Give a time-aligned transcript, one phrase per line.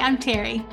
[0.00, 0.64] I'm Terri.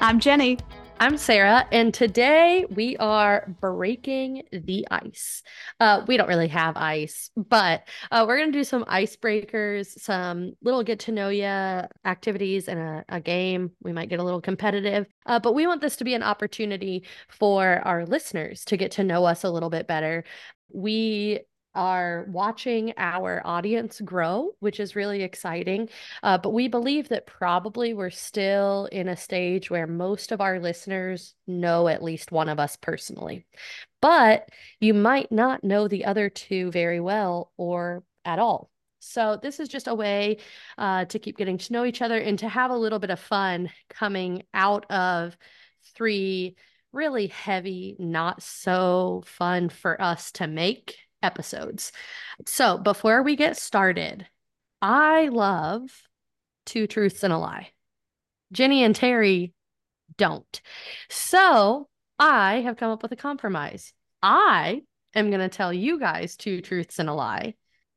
[0.00, 0.58] I'm Jenny.
[0.98, 5.42] I'm Sara, and today we are breaking the ice.
[5.78, 10.54] Uh, we don't really have ice, but uh, we're going to do some icebreakers, some
[10.60, 13.70] little get to know you activities, and a, a, game.
[13.82, 17.06] We might get a little competitive, uh, but we want this to be an opportunity
[17.28, 20.24] for our listeners to get to know us a little bit better.
[20.72, 21.40] We
[21.74, 25.88] are watching our audience grow, which is really exciting.
[26.22, 30.60] Uh, but we believe that probably we're still in a stage where most of our
[30.60, 33.46] listeners know at least one of us personally.
[34.00, 34.48] But
[34.80, 38.70] you might not know the other two very well or at all.
[39.00, 40.38] So, this is just a way
[40.78, 43.20] uh, to keep getting to know each other and to have a little bit of
[43.20, 45.36] fun coming out of
[45.94, 46.56] three
[46.94, 51.90] really heavy, not so fun for us to make episodes.
[52.46, 54.26] So before we get started,
[54.80, 55.90] I love
[56.66, 57.70] Two Truths and a Lie.
[58.52, 59.52] Jenny and Terri
[60.16, 60.60] don't.
[61.10, 63.92] So I have come up with a compromise.
[64.22, 64.82] I
[65.14, 67.54] am going to tell you guys two truths and a lie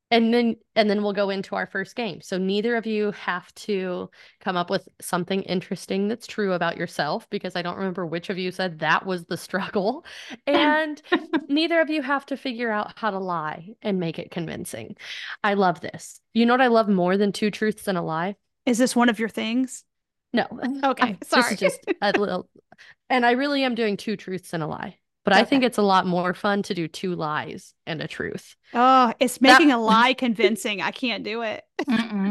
[0.09, 2.21] and then and then we'll go into our first game.
[2.21, 7.29] So neither of you have to come up with something interesting that's true about yourself
[7.29, 10.05] because i don't remember which of you said that was the struggle.
[10.45, 11.01] And
[11.49, 14.95] neither of you have to figure out how to lie and make it convincing.
[15.43, 16.21] I love this.
[16.33, 18.35] You know what i love more than two truths and a lie?
[18.65, 19.83] Is this one of your things?
[20.33, 20.45] No.
[20.83, 22.49] Okay sorry this is just a little
[23.09, 24.97] and i really am doing two truths and a lie
[25.27, 25.41] but okay.
[25.41, 28.55] I think it's a lot more fun to do two lies and a truth.
[28.73, 30.81] Oh, it's making that, a lie convincing.
[30.81, 31.65] I can't do it.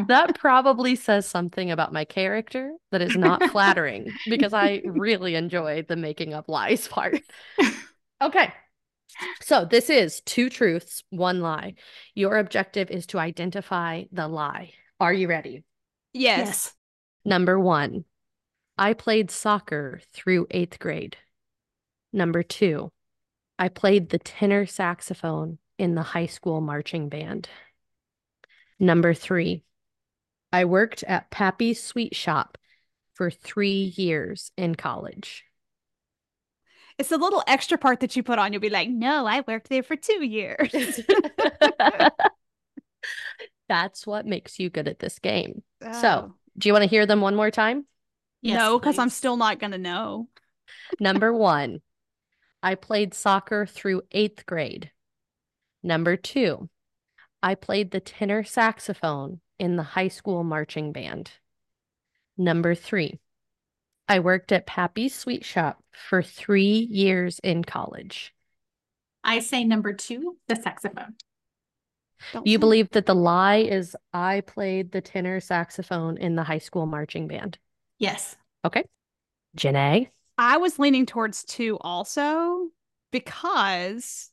[0.09, 5.83] that probably says something about my character that is not flattering because I really enjoy
[5.83, 7.21] the making up lies part.
[8.23, 8.51] Okay.
[9.43, 11.75] So this is two truths, one lie.
[12.15, 14.73] Your objective is to identify the lie.
[15.01, 15.65] Are you ready?
[16.15, 16.47] Yes.
[16.47, 16.73] yes.
[17.27, 18.07] Number one,
[18.79, 21.19] I played soccer through eighth grade.
[22.17, 22.93] Number two,
[23.59, 27.47] I played the tenor saxophone in the high school marching band.
[28.81, 29.65] Number three,
[30.51, 32.57] I worked at Pappy's Sweet Shop
[33.13, 35.45] for three years in college.
[36.97, 38.55] It's the little extra part that you put on.
[38.55, 40.71] You'll be like, no, I worked there for two years.
[43.69, 45.63] That's what makes you good at this game.
[45.85, 46.01] Oh.
[46.01, 47.85] So, do you want to hear them one more time?
[48.41, 50.29] Yes, no, because I'm still not going to know.
[50.99, 51.81] Number one,
[52.67, 54.91] I played soccer through eighth grade.
[55.85, 56.69] Number two,
[57.41, 61.31] I played the tenor saxophone in the high school marching band.
[62.37, 63.21] Number three,
[64.09, 68.35] I worked at Pappy's Sweet Shop for three years in college.
[69.23, 71.15] I say number two, the saxophone.
[72.33, 76.59] Don't you believe that the lie is I played the tenor saxophone in the high
[76.59, 77.59] school marching band?
[78.01, 78.37] Yes.
[78.65, 78.83] Okay.
[79.55, 80.11] Jenny?
[80.39, 82.69] I was leaning towards two also
[83.11, 84.31] because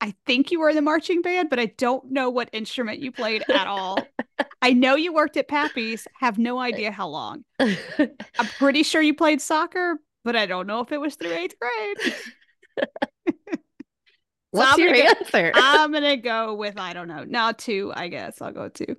[0.00, 3.12] I think you were in the marching band, but I don't know what instrument you
[3.12, 3.98] played at all.
[4.62, 7.44] I know you worked at Pappy's, have no idea how long.
[7.60, 11.56] I'm pretty sure you played soccer, but I don't know if it was through eighth
[11.58, 12.14] grade.
[14.50, 15.52] What's your answer?
[15.54, 17.24] I'm gonna go with I don't know.
[17.24, 18.40] Now two, I guess.
[18.40, 18.96] I'll go two.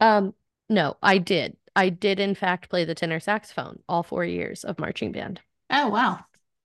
[0.00, 0.34] Um,
[0.68, 1.56] no, I did.
[1.76, 5.40] I did in fact play the tenor saxophone all four years of marching band.
[5.72, 6.20] Oh, wow.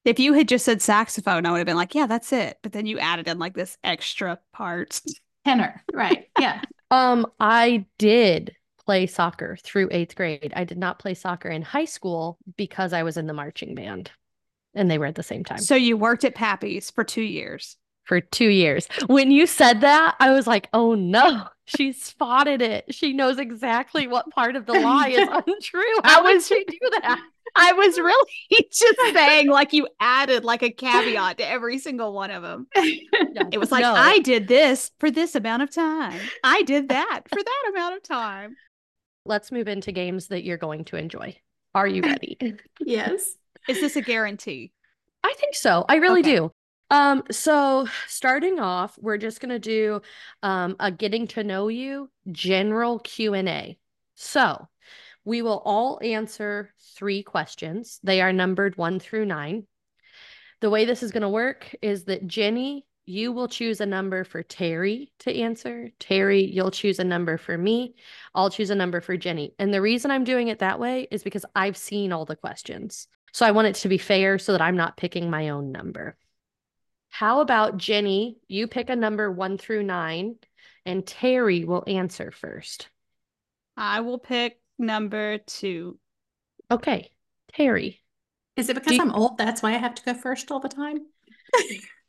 [0.06, 2.58] If you had just said saxophone, I would have been like, yeah, that's it.
[2.62, 5.02] But then you added in like this extra part.
[5.46, 5.84] Tenor.
[5.94, 6.30] Right.
[6.40, 6.62] Yeah.
[6.92, 10.54] um, I did play soccer through eighth grade.
[10.56, 14.12] I did not play soccer in high school because I was in the marching band
[14.74, 15.58] and they were at the same time.
[15.60, 17.78] So you worked at Pappy's for two years.
[18.08, 18.88] For two years.
[19.08, 22.86] When you said that, I was like, oh no, she spotted it.
[22.96, 26.00] She knows exactly what part of the lie is untrue.
[26.04, 27.22] How would she do that?
[27.56, 28.32] I was really
[28.72, 32.68] just saying, like, you added like a caveat to every single one of them.
[32.76, 33.94] No, it was like, no.
[33.94, 36.20] I did this for this amount of time.
[36.44, 38.56] I did that for that amount of time.
[39.26, 41.36] Let's move into games that you're going to enjoy.
[41.76, 42.38] Are you ready?
[42.80, 43.36] yes.
[43.68, 44.72] Is this a guarantee?
[45.24, 45.84] I think so.
[45.90, 46.36] I really okay.
[46.36, 46.52] do.
[46.90, 50.02] Um, so starting off, we're just gonna do
[50.44, 53.78] um a getting to know you general Q and A.
[54.16, 54.68] So
[55.28, 58.00] we will all answer three questions.
[58.02, 59.68] They are numbered one through nine.
[60.62, 64.24] The way this is going to work is that Jenny, you will choose a number
[64.24, 65.92] for Terri to answer.
[66.00, 67.96] Terri, you'll choose a number for me.
[68.34, 69.54] I'll choose a number for Jenny.
[69.60, 73.10] And the reason I'm doing it that way is because I've seen all the questions.
[73.34, 76.16] So I want it to be fair so that I'm not picking my own number.
[77.18, 78.38] How about Jenny?
[78.48, 80.36] You pick a number one through nine,
[80.86, 82.90] and Terri will answer first.
[83.76, 85.98] I will pick number two.
[86.70, 87.10] Okay,
[87.52, 87.98] Terri.
[88.56, 89.40] Is it because you- I'm old?
[89.40, 91.08] That's why I have to go first all the time?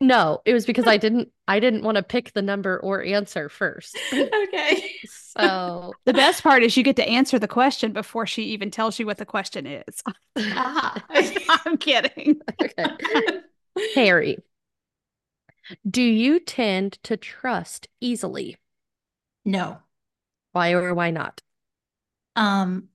[0.00, 3.48] No, it was because I didn't I didn't want to pick the number or answer
[3.48, 3.98] first.
[4.12, 4.94] Okay.
[5.08, 9.00] So The best part is you get to answer the question before she even tells
[9.00, 10.02] you what the question is.
[10.38, 11.02] Ah.
[11.66, 12.40] I'm kidding.
[12.62, 13.40] okay.
[13.96, 14.36] Terri,
[15.88, 18.56] do you tend to trust easily?
[19.44, 19.78] No.
[20.52, 21.42] Why or why not?
[22.36, 22.88] Um,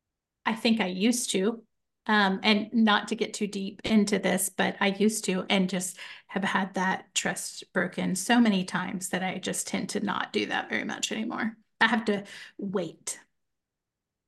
[0.46, 1.64] I think I used to.
[2.06, 5.98] Um, and not to get too deep into this, but I used to and just
[6.28, 10.48] have had that trust broken so many times that I just tend to not do
[10.48, 11.56] that very much anymore.
[11.80, 12.26] I have to
[12.58, 13.20] wait.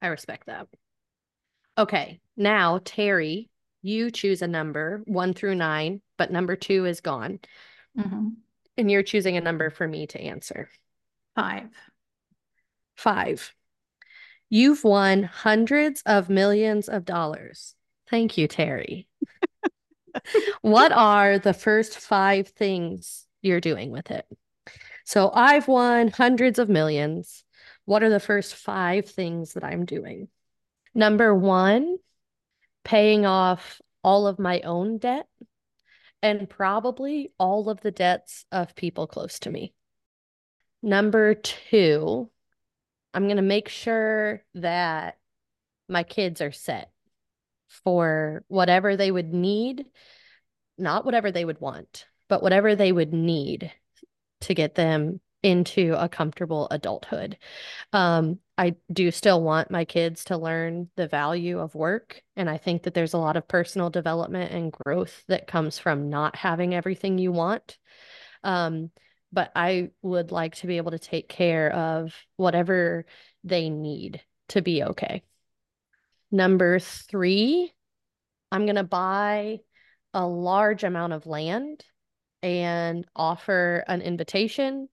[0.01, 0.67] I respect that.
[1.77, 3.49] Okay, now Terri,
[3.81, 7.39] you choose a number one through nine, but number two is gone.
[7.97, 8.35] Mhm.
[8.77, 10.69] And you're choosing a number for me to answer.
[11.35, 11.69] Five.
[12.95, 13.53] Five.
[14.49, 17.75] You've won hundreds of millions of dollars.
[18.09, 19.07] Thank you, Terri.
[20.61, 24.25] what are the first five things you're doing with it?
[25.03, 27.43] So I've won hundreds of millions.
[27.85, 30.29] What are the first five things that I'm doing?
[30.93, 31.97] Number one,
[32.83, 35.27] paying off all of my own debt
[36.25, 39.75] and probably all of the debts of people close to me.
[40.81, 42.31] Number two,
[43.13, 45.19] I'm going to make sure that
[45.87, 46.89] my kids are set
[47.67, 49.85] for whatever they would need,
[50.79, 53.71] not whatever they would want, but whatever they would need
[54.41, 57.37] to get them into a comfortable adulthood.
[57.93, 62.21] Um, I do still want my kids to learn the value of work.
[62.35, 66.09] And I think that there's a lot of personal development and growth that comes from
[66.09, 67.77] not having everything you want.
[68.43, 68.91] Um,
[69.33, 73.05] but I would like to be able to take care of whatever
[73.43, 75.23] they need to be okay.
[76.31, 77.73] Number three,
[78.51, 79.59] I'm going to buy
[80.13, 81.83] a large amount of land
[82.41, 84.87] and offer an invitation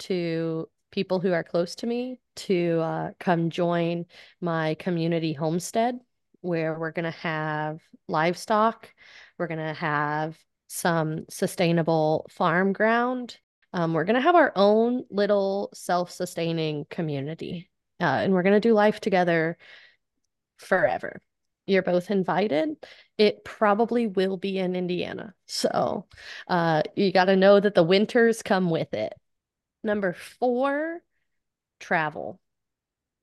[0.00, 4.06] to people who are close to me to uh, come join
[4.40, 5.98] my community homestead
[6.40, 8.92] where we're going to have livestock.
[9.38, 10.38] We're going to have
[10.68, 13.38] some sustainable farm ground.
[13.72, 17.70] Um, we're going to have our own little self sustaining community
[18.00, 19.56] uh, and we're going to do life together
[20.56, 21.20] forever.
[21.66, 22.76] You're both invited.
[23.18, 25.34] It probably will be in Indiana.
[25.46, 26.06] So
[26.46, 29.12] uh, you got to know that the winters come with it.
[29.84, 31.00] Number four,
[31.78, 32.40] travel.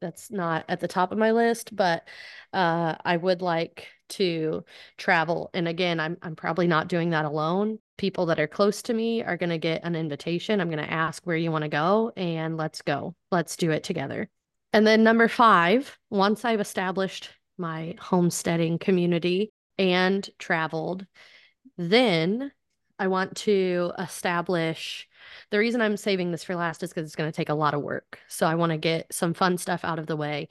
[0.01, 2.07] That's not at the top of my list, but
[2.53, 4.63] uh, I would like to
[4.97, 5.49] travel.
[5.53, 7.79] And again, I'm I'm probably not doing that alone.
[7.97, 10.59] People that are close to me are going to get an invitation.
[10.59, 13.15] I'm going to ask where you want to go, and let's go.
[13.31, 14.29] Let's do it together.
[14.73, 21.05] And then number five, once I've established my homesteading community and traveled,
[21.77, 22.51] then
[22.99, 25.07] I want to establish
[25.51, 27.73] the reason I'm saving this for last is because it's going to take a lot
[27.73, 28.19] of work.
[28.27, 30.47] So I want to get some fun stuff out of the way.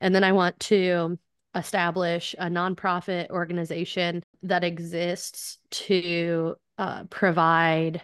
[0.00, 1.18] And then I want to
[1.54, 8.02] establish a nonprofit organization that exists to uh, provide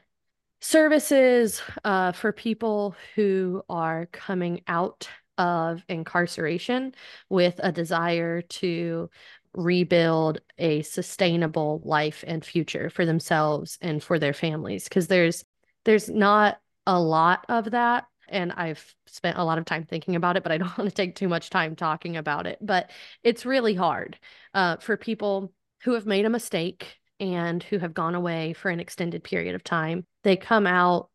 [0.60, 6.94] services uh, for people who are coming out of incarceration
[7.28, 9.10] with a desire to
[9.54, 15.44] rebuild a sustainable life and future for themselves and for their families because there's
[15.84, 20.36] there's not a lot of that and I've spent a lot of time thinking about
[20.36, 22.58] it but I don't want to take too much time talking about it.
[22.60, 22.90] But
[23.22, 24.18] it's really hard
[24.52, 28.80] uh, for people who have made a mistake and who have gone away for an
[28.80, 30.06] extended period of time.
[30.24, 31.10] They come out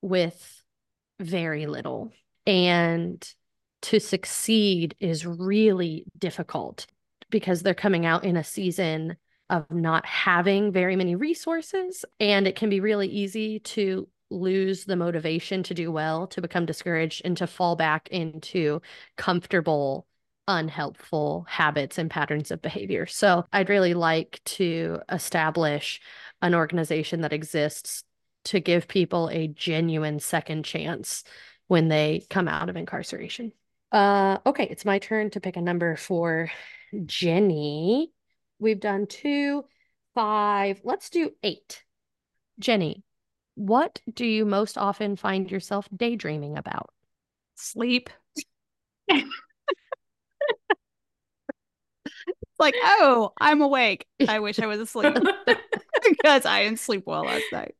[0.00, 0.62] with
[1.20, 2.12] very little
[2.46, 3.26] and
[3.82, 6.86] to succeed is really difficult
[7.30, 9.16] because they're coming out in a season
[9.50, 12.04] of not having very many resources.
[12.20, 16.66] And it can be really easy to lose the motivation to do well, to become
[16.66, 18.82] discouraged, and to fall back into
[19.16, 20.06] comfortable,
[20.46, 23.06] unhelpful habits and patterns of behavior.
[23.06, 26.00] So I'd really like to establish
[26.42, 28.04] an organization that exists
[28.44, 31.24] to give people a genuine second chance
[31.66, 33.52] when they come out of incarceration.
[33.92, 36.50] Uh, okay, it's my turn to pick a number for
[37.06, 38.12] Jenny.
[38.58, 39.64] We've done two,
[40.14, 40.80] five.
[40.84, 41.84] Let's do eight.
[42.58, 43.04] Jenny,
[43.54, 46.90] what do you most often find yourself daydreaming about?
[47.54, 48.10] Sleep.
[52.58, 54.06] like, oh, I'm awake.
[54.26, 55.14] I wish I was asleep
[56.08, 57.74] because I didn't sleep well last night.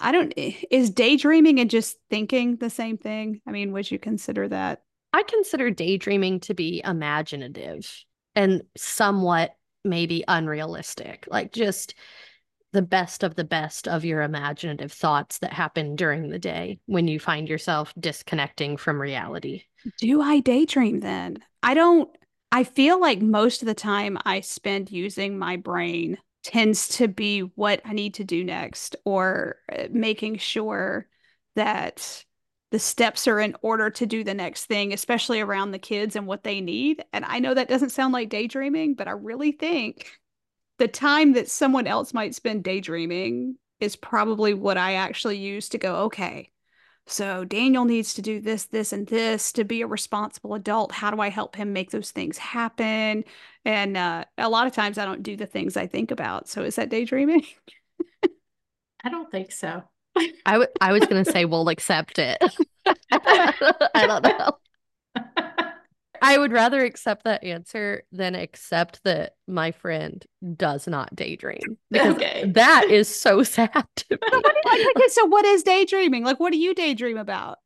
[0.00, 3.40] I don't, is daydreaming and just thinking the same thing?
[3.46, 4.82] I mean, would you consider that?
[5.12, 9.54] I consider daydreaming to be imaginative and somewhat
[9.88, 11.26] maybe unrealistic.
[11.30, 11.94] Like just
[12.72, 17.08] the best of the best of your imaginative thoughts that happen during the day when
[17.08, 19.64] you find yourself disconnecting from reality.
[19.98, 21.38] Do I daydream then?
[21.62, 22.10] I don't,
[22.52, 27.40] I feel like most of the time I spend using my brain tends to be
[27.40, 31.06] what I need to do next or uh, making sure
[31.56, 32.24] that
[32.70, 36.26] the steps are in order to do the next thing, especially around the kids and
[36.26, 37.02] what they need.
[37.12, 40.06] And I know that doesn't sound like daydreaming, but I really think
[40.78, 45.78] the time that someone else might spend daydreaming is probably what I actually use to
[45.78, 46.50] go, okay,
[47.06, 50.92] so Daniel needs to do this, this, and this to be a responsible adult.
[50.92, 53.24] How do I help him make those things happen?
[53.64, 56.48] And uh, a lot of times I don't do the things I think about.
[56.48, 57.46] So is that daydreaming?
[59.02, 59.84] I don't think so.
[60.46, 62.42] I, w- I was going to say we'll accept it.
[63.12, 64.58] I don't know.
[66.20, 70.24] I would rather accept that answer than accept that my friend
[70.56, 72.50] does not daydream because Okay.
[72.54, 74.18] that is so sad to me.
[74.32, 76.24] like, okay, so what is daydreaming?
[76.24, 77.58] Like, what do you daydream about?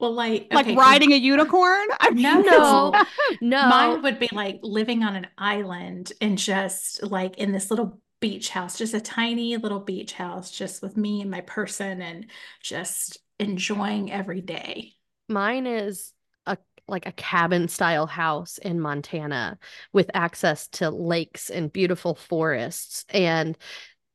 [0.00, 1.86] Well, like Like okay, 'cause riding a unicorn?
[2.00, 3.04] I mean, No, No,
[3.42, 3.68] no.
[3.68, 8.50] Mine would be like living on an island and just like in this little beach
[8.50, 12.26] house, just a tiny little beach house, just with me and my person and
[12.62, 14.92] just enjoying every day.
[15.28, 16.12] Mine is
[16.46, 19.58] a like a cabin style house in Montana
[19.92, 23.04] with access to lakes and beautiful forests.
[23.08, 23.56] And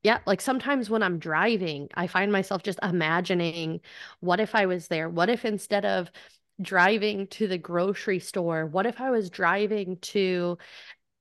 [0.04, 3.80] yeah, like sometimes when I'm driving, I find myself just imagining
[4.20, 5.10] what if I was there?
[5.10, 6.12] What if instead of
[6.62, 10.60] driving to the grocery store, what if I was driving to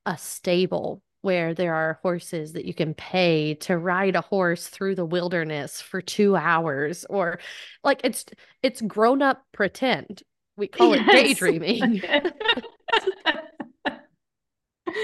[0.05, 4.95] a stable where there are horses that you can pay to ride a horse through
[4.95, 7.39] the wilderness for two hours or
[7.83, 8.27] like it's
[8.63, 10.23] it's grown up pretend
[10.57, 12.01] we call it daydreaming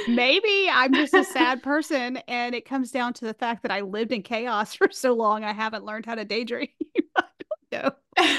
[0.08, 3.80] maybe I'm just a sad person and it comes down to the fact that I
[3.80, 6.68] lived in chaos for so long I haven't learned how to daydream.
[7.16, 7.24] I
[7.70, 7.84] don't
[8.18, 8.36] know.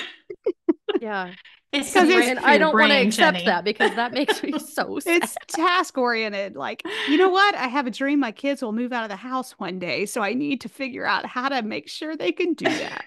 [0.99, 1.31] Yeah
[1.71, 3.45] It's 'Cause it's- risk and i don't want to accept Jenny.
[3.45, 6.55] that because that makes me so sad It's task oriented.
[6.55, 7.55] Like, you know what?
[7.55, 10.05] I have a dream my kids will move out of the house one day.
[10.05, 13.05] So I need to figure out how to make sure they can do that.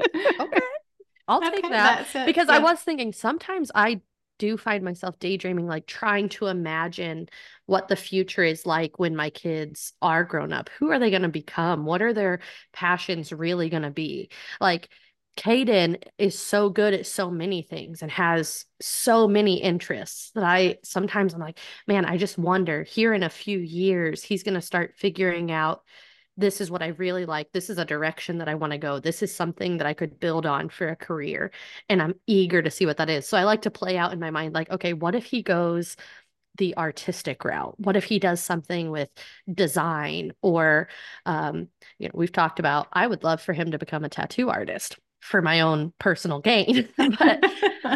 [0.40, 0.60] okay
[1.28, 2.26] i'll take Okay, that that's it.
[2.26, 4.00] because I was thinking sometimes I
[4.38, 7.28] do find myself daydreaming, like trying to imagine
[7.66, 10.68] what the future is like when my kids are grown up.
[10.80, 11.86] Who are they going to become?
[11.86, 12.40] What are their
[12.72, 14.30] passions really going to be?
[14.60, 14.88] Like,
[15.36, 20.78] Caden is so good at so many things and has so many interests that I
[20.84, 24.60] sometimes I'm like, man, I just wonder here in a few years, he's going to
[24.60, 25.82] start figuring out
[26.36, 27.52] this is what I really like.
[27.52, 28.98] This is a direction that I want to go.
[28.98, 31.52] This is something that I could build on for a career.
[31.88, 33.28] And I'm eager to see what that is.
[33.28, 35.96] So I like to play out in my mind, like, okay, what if he goes
[36.56, 37.78] the artistic route?
[37.78, 39.10] What if he does something with
[39.52, 40.88] design or,
[41.26, 44.50] um, you know, we've talked about, I would love for him to become a tattoo
[44.50, 46.88] artist for my own personal gain.
[47.18, 47.44] but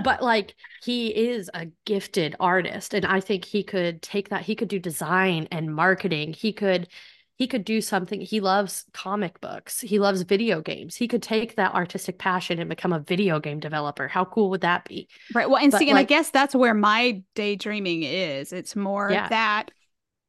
[0.02, 4.54] but like he is a gifted artist and i think he could take that he
[4.54, 6.88] could do design and marketing he could
[7.37, 11.56] he could do something he loves comic books he loves video games he could take
[11.56, 15.49] that artistic passion and become a video game developer how cool would that be Right.
[15.49, 18.52] Well, and But, see, and I guess that's where my daydreaming is.
[18.52, 19.28] It's more Yeah.
[19.28, 19.70] that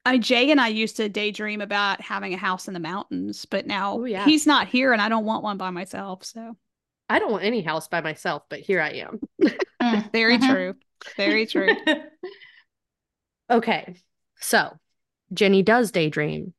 [0.05, 3.45] I mean, Jay and I used to daydream about having a house in the mountains,
[3.45, 4.25] but now Oh, yeah.
[4.25, 6.25] he's not here and I don't want one by myself.
[6.25, 6.55] So
[7.09, 9.19] i don't want any house by myself but here i am
[9.81, 10.49] Mm, very mhm.
[10.49, 10.75] true.
[11.15, 11.69] Very true.
[13.49, 13.95] okay
[14.39, 14.77] so
[15.33, 16.53] jenny does daydream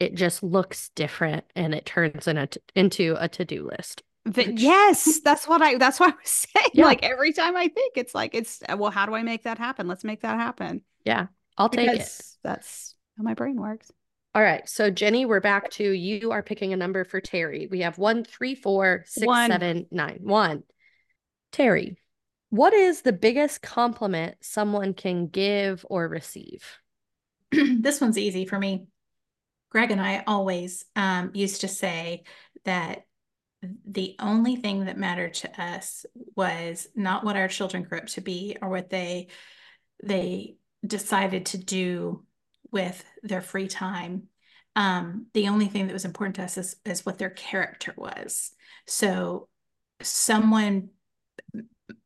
[0.00, 4.58] it just looks different and it turns in a t- into a to-do list But
[4.58, 6.70] yes, that's what I that's what I was saying.
[6.74, 6.84] Yeah.
[6.86, 9.88] Like every time I think it's like it's well, how do I make that happen?
[9.88, 10.82] Let's make that happen.
[11.04, 11.26] yeah
[11.58, 13.90] i'll take it that's how my brain works.
[14.34, 14.66] All right.
[14.66, 17.70] So Jenny, we're back to you are picking a number for Terri.
[17.70, 19.50] We have one, three, four, six, One.
[19.50, 20.20] seven, nine.
[20.22, 20.62] One.
[21.52, 21.96] Terri,
[22.48, 26.64] what is the biggest compliment someone can give or receive?
[27.50, 28.86] this one's easy for me.
[29.68, 32.24] Greg and I always um, used to say
[32.64, 33.04] that
[33.86, 38.20] the only thing that mattered to us was not what our children grew up to
[38.20, 39.28] be or what they
[40.02, 42.24] they decided to do
[42.72, 44.24] with their free time.
[44.74, 48.50] Um, the only thing that was important to us is, is what their character was.
[48.86, 49.48] So
[50.00, 50.88] someone,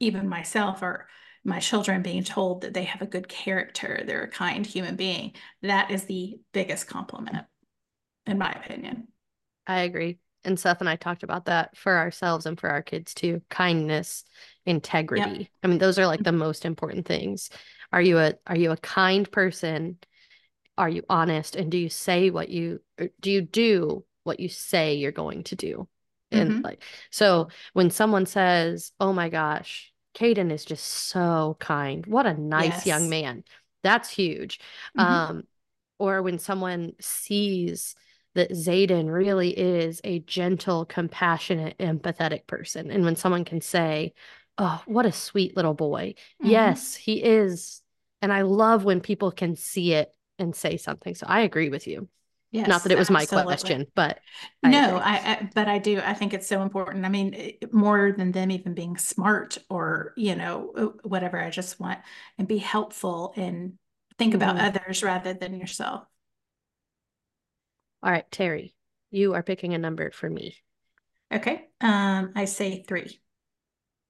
[0.01, 1.07] even myself or
[1.45, 5.33] my children being told that they have a good character, they're a kind human being,
[5.63, 7.47] that is the biggest compliment,
[8.27, 9.07] in my opinion.
[9.67, 10.19] I agree.
[10.45, 13.43] And Seth and I talked about that for ourselves and for our kids too.
[13.49, 14.25] Kindness,
[14.65, 15.51] integrity.
[15.63, 17.51] I mean, those are like the most important things.
[17.93, 19.99] Are you a are you a kind person
[20.79, 22.81] are you honest and do you say what you
[23.21, 25.89] do you do what you say you're going to do
[26.31, 26.65] and Mhm.
[26.65, 32.35] like so when someone says oh my gosh Caden is just so kind what a
[32.35, 33.45] nice young man
[33.83, 34.61] that's huge
[34.97, 35.03] Mhm.
[35.03, 35.43] um
[35.99, 37.95] or when someone sees
[38.35, 44.13] that Zayden really is a gentle compassionate empathetic person and when someone can say
[44.59, 46.51] oh what a sweet little boy Mhm.
[46.51, 47.83] yes he is
[48.23, 51.15] and I love when people can see it and say something.
[51.15, 52.09] So I agree with you.
[52.53, 53.45] Not that it was my absolutely.
[53.45, 54.21] question, but
[54.63, 54.97] I No.
[54.97, 57.05] I, I, but I do, I think it's so important.
[57.05, 61.79] I mean, more than them even being smart or, you know, uh, whatever, I just
[61.81, 61.99] want
[62.39, 63.75] and be helpful and
[64.19, 64.77] think about Mhm.
[64.77, 66.07] others rather than yourself.
[68.03, 68.73] all right, Terri,
[69.11, 70.57] you are picking a number for me.
[71.33, 73.21] Okay, um, I say three.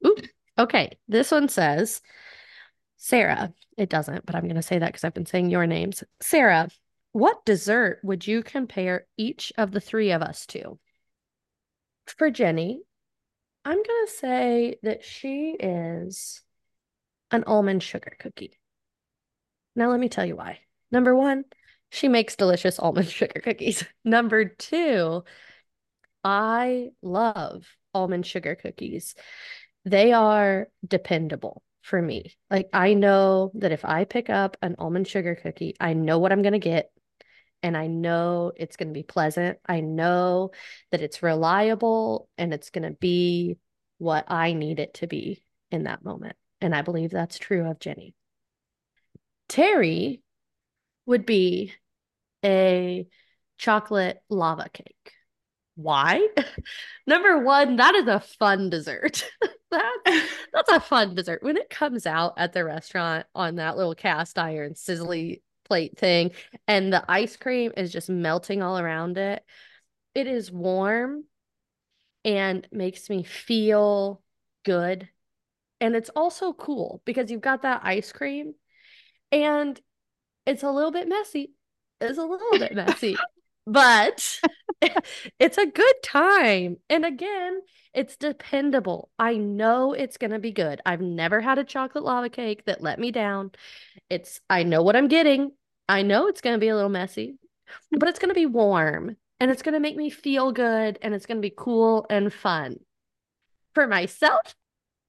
[0.07, 0.17] Ooh,
[0.59, 0.99] okay.
[1.09, 2.03] This one says,
[2.97, 6.03] Sara, it doesn't, but I'm going to say that because I've been saying your names.
[6.21, 6.69] Sara,
[7.13, 10.79] what dessert would you compare each of the three of us to?
[12.07, 12.81] For Jenny,
[13.65, 16.43] I'm going to say that she is
[17.31, 18.59] an almond sugar cookie.
[19.75, 20.61] Now, let me tell you why.
[20.91, 21.45] Number one,
[21.91, 23.85] she makes delicious almond sugar cookies.
[24.05, 25.25] Number two,
[26.25, 29.15] I love almond sugar cookies.
[29.85, 32.35] They are dependable for me.
[32.51, 36.33] Like, I know that if I pick up an almond sugar cookie, I know what
[36.33, 36.91] I'm going to get.
[37.63, 39.59] And I know it's going to be pleasant.
[39.67, 40.51] I know
[40.91, 43.59] that it's reliable and it's going to be
[43.99, 46.37] what I need it to be in that moment.
[46.61, 48.15] And I believe that's true of Jenny.
[49.49, 50.23] Terri
[51.07, 51.73] would be
[52.45, 53.07] a
[53.59, 55.13] chocolate lava cake.
[55.77, 56.27] Why?
[57.07, 59.31] Number one, that is a fun dessert.
[59.71, 59.97] that,
[60.53, 61.43] that's a fun dessert.
[61.43, 66.33] When it comes out at the restaurant on that little cast iron sizzly plate thing,
[66.67, 69.45] and the ice cream is just melting all around it,
[70.15, 71.25] it is warm
[72.25, 74.23] and makes me feel
[74.65, 75.09] good.
[75.81, 78.55] And it's also cool because you've got that ice cream
[79.31, 79.79] and
[80.47, 81.53] it's a little bit messy.
[82.01, 83.17] It's a little bit messy,
[83.67, 84.41] but
[85.39, 86.77] it's a good time.
[86.89, 87.61] And again,
[87.93, 89.11] it's dependable.
[89.19, 90.81] I know it's going to be good.
[90.87, 93.53] I've never had a chocolate lava cake that let me down.
[94.11, 95.53] It's, I know what I'm getting.
[95.89, 97.39] I know it's going to be a little messy,
[97.91, 101.15] but it's going to be warm and it's going to make me feel good and
[101.15, 102.81] it's going to be cool and fun.
[103.75, 104.55] For myself,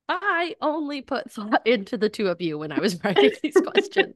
[0.09, 4.15] I only put thought into the two of you when I was writing these questions.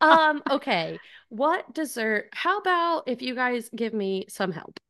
[0.00, 0.98] Um, okay.
[1.30, 2.28] What dessert?
[2.32, 4.80] How about if you guys give me some help?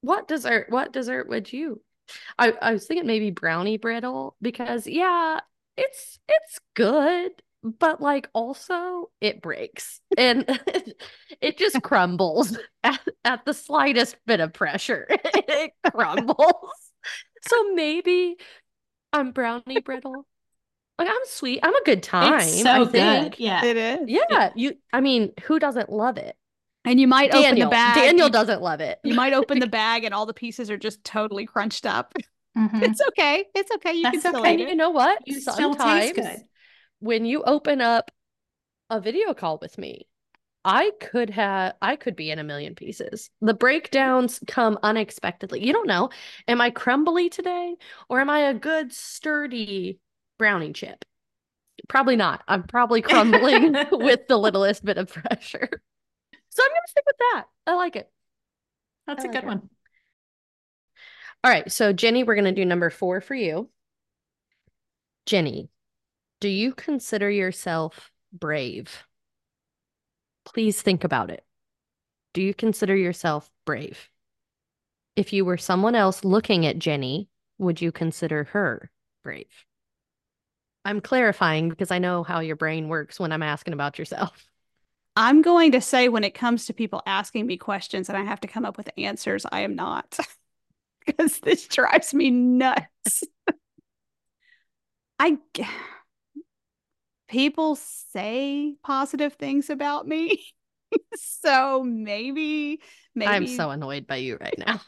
[0.00, 0.66] What dessert?
[0.70, 1.80] What dessert would you?
[2.38, 5.40] I, I was thinking maybe brownie brittle because yeah,
[5.76, 7.30] it's it's good,
[7.62, 10.44] but like also it breaks and
[11.40, 15.06] it just crumbles at, at the slightest bit of pressure.
[15.10, 16.92] it crumbles.
[17.48, 18.36] So maybe
[19.12, 20.26] I'm brownie brittle.
[20.98, 21.60] Like I'm sweet.
[21.62, 22.34] I'm a good time.
[22.40, 22.92] It's so I good.
[22.92, 23.40] think.
[23.40, 23.64] Yeah.
[23.64, 24.00] It is.
[24.08, 24.74] Yeah, you.
[24.92, 26.36] I mean, who doesn't love it?
[26.84, 27.94] And you might open the bag.
[27.94, 28.98] Daniel doesn't love it.
[29.04, 32.14] you might open the bag and all the pieces are just totally crunched up.
[32.56, 32.82] Mhm.
[32.82, 33.44] It's okay.
[33.54, 33.94] It's okay.
[33.94, 34.50] You That's can still okay.
[34.52, 35.20] And you know what?
[35.26, 36.42] You still taste Sometimes good.
[37.00, 38.10] when you open up
[38.90, 40.06] a video call with me,
[40.64, 43.30] I could have I could be in a million pieces.
[43.40, 45.64] The breakdowns come unexpectedly.
[45.64, 46.10] You don't know.
[46.46, 47.74] Am I crumbly today
[48.08, 49.98] or am I a good sturdy
[50.42, 51.04] brownie chip?
[51.88, 52.42] Probably not.
[52.48, 55.68] I'm probably crumbling with the littlest bit of pressure.
[56.48, 57.44] So I'm going to stick with that.
[57.68, 58.10] I like it.
[59.06, 59.46] That's I a like good it.
[59.46, 59.70] one.
[61.44, 61.70] All right.
[61.70, 63.70] So, Jenny, we're going to do number four for you.
[65.26, 65.70] Jenny,
[66.40, 69.04] do you consider yourself brave?
[70.44, 71.44] Please think about it.
[72.34, 74.08] Do you consider yourself brave?
[75.14, 77.28] If you were someone else looking at Jenny,
[77.58, 78.90] would you consider her
[79.22, 79.66] brave?
[80.84, 84.32] I'm clarifying because I know how your brain works when I'm asking about yourself.
[85.14, 88.40] I'm going to say when it comes to people asking me questions and I have
[88.40, 90.18] to come up with answers, I am not.
[91.06, 93.24] because this drives me nuts.
[95.18, 95.38] I
[97.28, 100.44] people say positive things about me.
[101.16, 102.80] so maybe
[103.14, 104.80] maybe I'm so annoyed by you right now.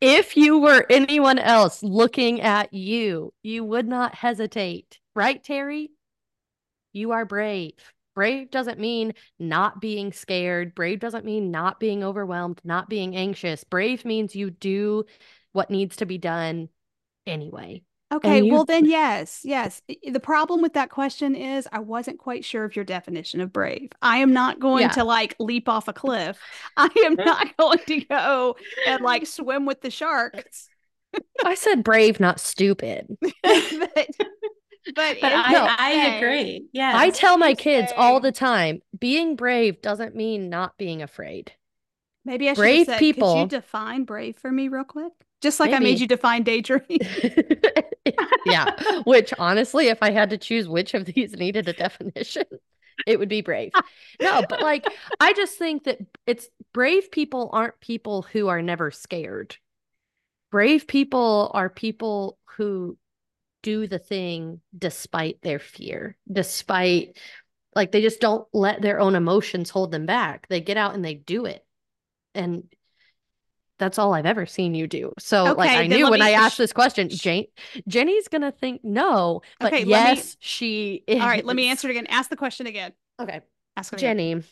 [0.00, 5.88] If you were anyone else looking at you, you would not hesitate, right, Terri?
[6.92, 7.72] You are brave.
[8.14, 10.74] Brave doesn't mean not being scared.
[10.74, 13.64] Brave doesn't mean not being overwhelmed, not being anxious.
[13.64, 15.04] Brave means you do
[15.52, 16.68] what needs to be done
[17.26, 17.82] anyway.
[18.14, 19.82] Okay, you- well then yes, yes.
[20.10, 23.90] The problem with that question is I wasn't quite sure of your definition of brave.
[24.02, 24.88] I am not going Yeah.
[24.90, 26.38] to like leap off a cliff.
[26.76, 30.68] I am not going to go and like swim with the sharks.
[31.44, 33.06] I said brave, not stupid.
[33.20, 33.32] but
[34.94, 36.66] but, But I, you I agree.
[36.72, 36.92] Yeah.
[36.94, 41.52] I tell my kids all the time being brave doesn't mean not being afraid.
[42.26, 45.12] Maybe I should brave said, Could people- you define brave for me real quick?
[45.44, 46.80] Just like I made you define daydream.
[48.46, 49.02] yeah.
[49.04, 52.44] Which honestly, if I had to choose which of these needed a definition,
[53.06, 53.72] it would be brave.
[54.22, 54.86] No, but like,
[55.20, 59.56] I just think that it's brave people aren't people who are never scared.
[60.50, 62.96] Brave people are people who
[63.62, 67.18] do the thing despite their fear, despite
[67.74, 70.48] like they just don't let their own emotions hold them back.
[70.48, 71.62] They get out and they do it.
[72.34, 72.64] And
[73.78, 75.12] that's all I've ever seen you do.
[75.18, 77.46] So like I knew when I asked sh- this question, Jane
[77.88, 81.20] Jenny's gonna think no, but Okay, let me- yes, she is.
[81.20, 82.06] All right, let me answer it again.
[82.06, 82.92] Ask the question again.
[83.20, 83.40] Okay,
[83.76, 84.16] Ask it again.
[84.18, 84.42] Jenny,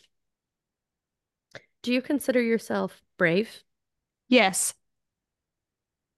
[1.83, 3.63] do you consider yourself brave?
[4.29, 4.73] Yes.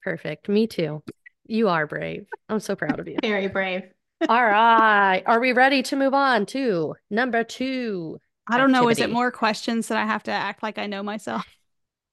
[0.03, 0.47] Perfect.
[0.49, 1.03] Me too.
[1.47, 2.27] You are brave.
[2.49, 3.17] I'm so proud of you.
[3.21, 3.83] Very brave.
[4.29, 5.23] All right.
[5.25, 8.19] Are we ready to move on to number two?
[8.47, 8.89] I don't know.
[8.89, 11.45] Is it more questions that I have to act like I know myself?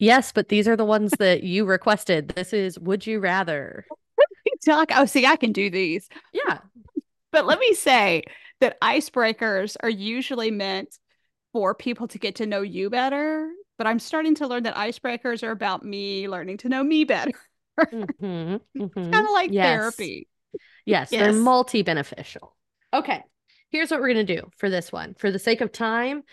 [0.03, 2.31] Yes, but these are the ones that you requested.
[2.31, 3.87] This is Would You Rather?
[4.67, 6.09] Doc, oh, see, I can do these.
[6.33, 6.59] Yeah.
[7.31, 8.25] But let me say
[8.61, 10.99] that icebreakers are usually meant
[11.53, 13.49] for people to get to know you better.
[13.79, 17.31] But I'm starting to learn that icebreakers are about me learning to know me better.
[17.81, 18.93] Mhm, mhm.
[18.95, 19.65] Kind of like Yes.
[19.65, 20.27] therapy.
[20.85, 22.57] Yes, they're multi beneficial.
[22.93, 23.23] Okay,
[23.71, 25.15] here's what we're going to do for this one.
[25.15, 26.25] For the sake of time,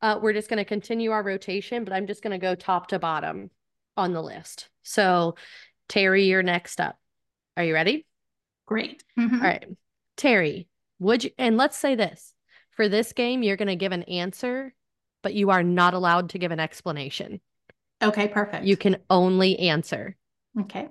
[0.00, 2.88] uh, we're just going to continue our rotation, but I'm just going to go top
[2.88, 3.50] to bottom
[3.96, 4.68] on the list.
[4.82, 5.34] So,
[5.88, 6.96] Terri, you're next up.
[7.56, 8.06] Are you ready?
[8.66, 9.02] Great.
[9.18, 9.34] Mhm.
[9.34, 9.66] All right.
[10.16, 10.66] Terri,
[10.98, 12.34] would you, and let's say this
[12.70, 14.74] for this game, you're going to give an answer,
[15.22, 17.40] but you are not allowed to give an explanation.
[18.00, 18.64] Okay, perfect.
[18.64, 20.16] You can only answer.
[20.60, 20.88] Okay.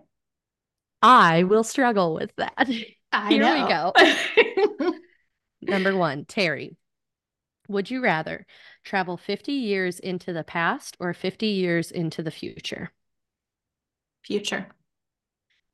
[1.01, 2.69] I will struggle with that.
[3.11, 4.93] I Here we go.
[5.61, 6.75] Number one, Terri,
[7.69, 8.45] would you rather
[8.87, 12.91] travel 50 years into the past or 50 years into the future?
[14.23, 14.67] Future.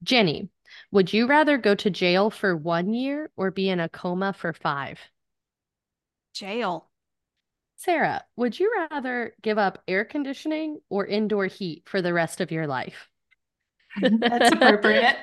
[0.02, 0.49] Jenny,
[0.91, 4.52] would you rather go to jail for one year or be in a coma for
[4.52, 4.99] five?
[6.34, 6.89] Jail.
[7.76, 12.52] Sara, would you rather give up air conditioning or indoor heat for the rest of
[12.52, 13.10] your life?
[14.02, 15.15] That's appropriate.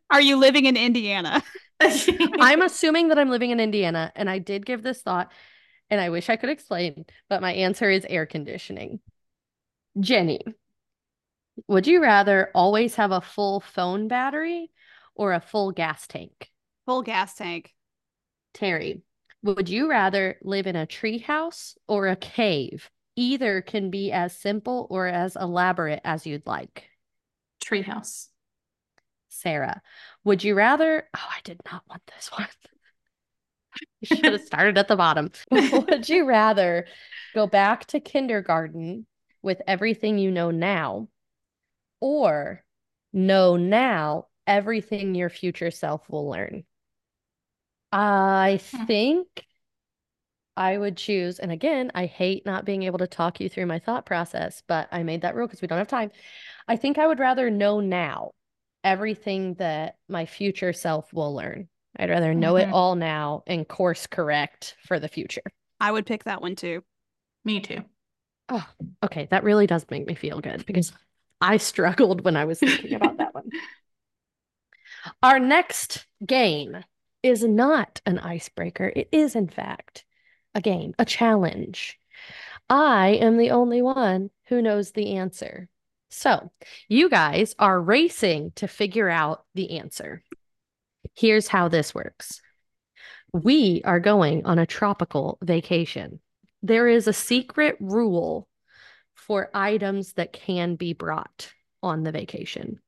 [0.10, 1.42] Are you living in Indiana?
[1.80, 5.32] I'm assuming that I'm living in Indiana, and I did give this thought,
[5.92, 9.00] and I wish I could explain, but my answer is air conditioning.
[10.00, 10.40] Jenny,
[11.68, 14.70] would you rather always have a full phone battery
[15.14, 16.50] or a full gas tank?
[16.86, 17.74] Full gas tank.
[18.54, 19.02] Terri,
[19.42, 22.88] would you rather live in a tree house or a cave?
[23.14, 26.88] Either can be as simple or as elaborate as you'd like.
[27.62, 28.28] Treehouse.
[29.28, 29.82] Sara,
[30.24, 31.06] would you rather?
[31.14, 32.48] Oh, I did not want this one.
[34.00, 35.30] You should have started at the bottom.
[35.50, 36.86] Would you rather
[37.34, 39.06] go back to kindergarten
[39.42, 41.08] with everything you know now
[42.00, 42.64] or
[43.12, 46.64] know now everything your future self will learn?
[47.92, 48.84] I Hmm.
[48.86, 49.46] think
[50.56, 53.78] I would choose, and again, I hate not being able to talk you through my
[53.78, 56.10] thought process, but I made that rule because we don't have time.
[56.68, 58.32] I think I would rather know now
[58.84, 61.68] everything that my future self will learn.
[61.96, 62.72] I'd rather know it Mhm.
[62.72, 65.42] all now and course correct for the future.
[65.80, 66.84] I would pick that one too.
[67.44, 67.84] Me too.
[68.48, 68.66] Oh,
[69.02, 69.26] okay.
[69.30, 70.92] That really does make me feel good because
[71.40, 73.50] I struggled when I was thinking about that one.
[75.22, 76.84] Our next game
[77.22, 78.92] is not an icebreaker.
[78.94, 80.04] It is, in fact,
[80.54, 81.98] a game, a challenge.
[82.68, 85.68] I am the only one who knows the answer.
[86.10, 86.52] So,
[86.88, 90.22] you guys are racing to figure out the answer.
[91.14, 92.40] Here's how this works
[93.32, 96.20] we are going on a tropical vacation.
[96.62, 98.46] There is a secret rule
[99.14, 102.78] for items that can be brought on the vacation.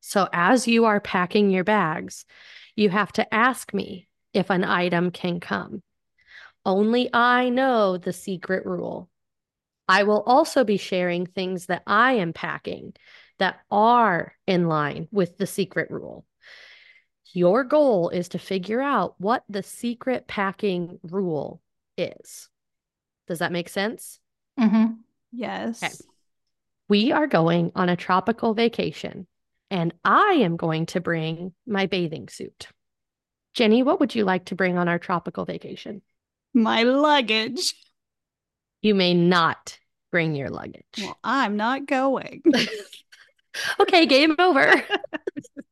[0.00, 2.24] So, as you are packing your bags,
[2.76, 5.82] you have to ask me if an item can come.
[6.64, 9.10] Only I know the secret rule.
[9.88, 12.94] I will also be sharing things that I am packing
[13.38, 16.24] that are in line with the secret rule.
[17.32, 21.60] Your goal is to figure out what the secret packing rule
[21.96, 22.48] is.
[23.28, 24.18] Does that make sense?
[24.58, 24.86] hmm
[25.32, 25.82] Yes.
[25.82, 25.94] Okay.
[26.88, 29.26] We are going on a tropical vacation.
[29.70, 32.66] and I am going to bring my bathing suit.
[33.54, 36.02] Jenny, what would you like to bring on our tropical vacation?
[36.52, 37.74] My luggage.
[38.82, 39.78] You may not
[40.10, 40.82] bring your luggage.
[40.98, 42.42] Well, I'm not going.
[43.80, 44.82] okay, game over.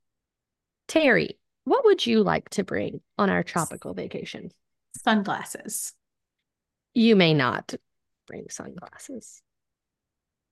[0.89, 1.31] Terri,
[1.69, 4.51] what would you like to bring on our tropical vacation?
[4.97, 5.93] Sunglasses.
[6.95, 7.75] You may not
[8.27, 9.43] bring sunglasses.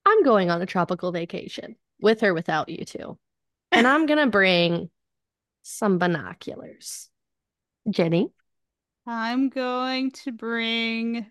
[0.05, 3.19] I'm going on a tropical vacation with or without you two.
[3.73, 4.91] And I'm going to bring
[5.63, 7.09] some binoculars.
[7.91, 8.29] Jenny?
[9.07, 11.27] I'm going to bring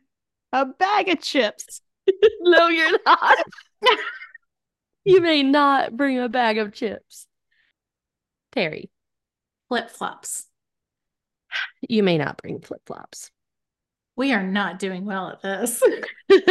[0.52, 1.82] a bag of chips.
[2.42, 3.38] no, you're not.
[5.06, 7.28] you may not bring a bag of chips.
[8.56, 8.90] Terri?
[9.70, 10.46] Flip flops.
[11.82, 13.32] You may not bring flip flops.
[14.16, 15.84] We are not doing well at this.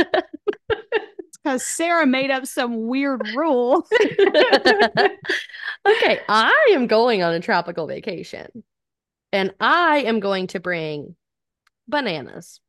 [1.44, 3.87] Because Sara made up some weird rule.
[5.87, 8.64] okay, I am going on a tropical vacation.
[9.31, 11.16] And I am going to bring
[11.87, 12.61] bananas.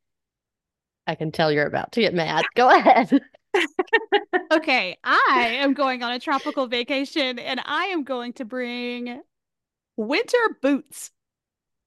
[1.06, 2.44] I can tell you're about to get mad.
[2.54, 3.18] Go ahead.
[4.52, 9.22] okay, I am going on a tropical vacation and I am going to bring
[9.96, 11.10] winter boots.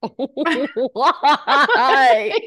[0.00, 2.38] Why?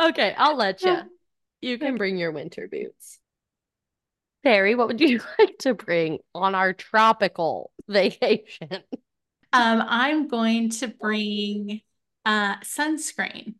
[0.00, 0.96] okay, I'll let you.
[1.62, 3.18] You can bring your winter boots.
[4.44, 8.68] Terri, what would you like to bring on our tropical vacation?
[9.52, 11.80] Um, I'm going to bring
[12.24, 13.54] uh sunscreen.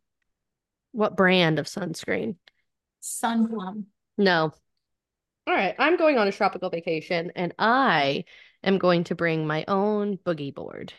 [0.92, 2.36] What brand of sunscreen?
[3.00, 3.86] Sun Bum.
[4.18, 4.52] No.
[5.46, 8.24] All right, I'm going on a tropical vacation and I
[8.62, 10.92] am going to bring my own boogie board.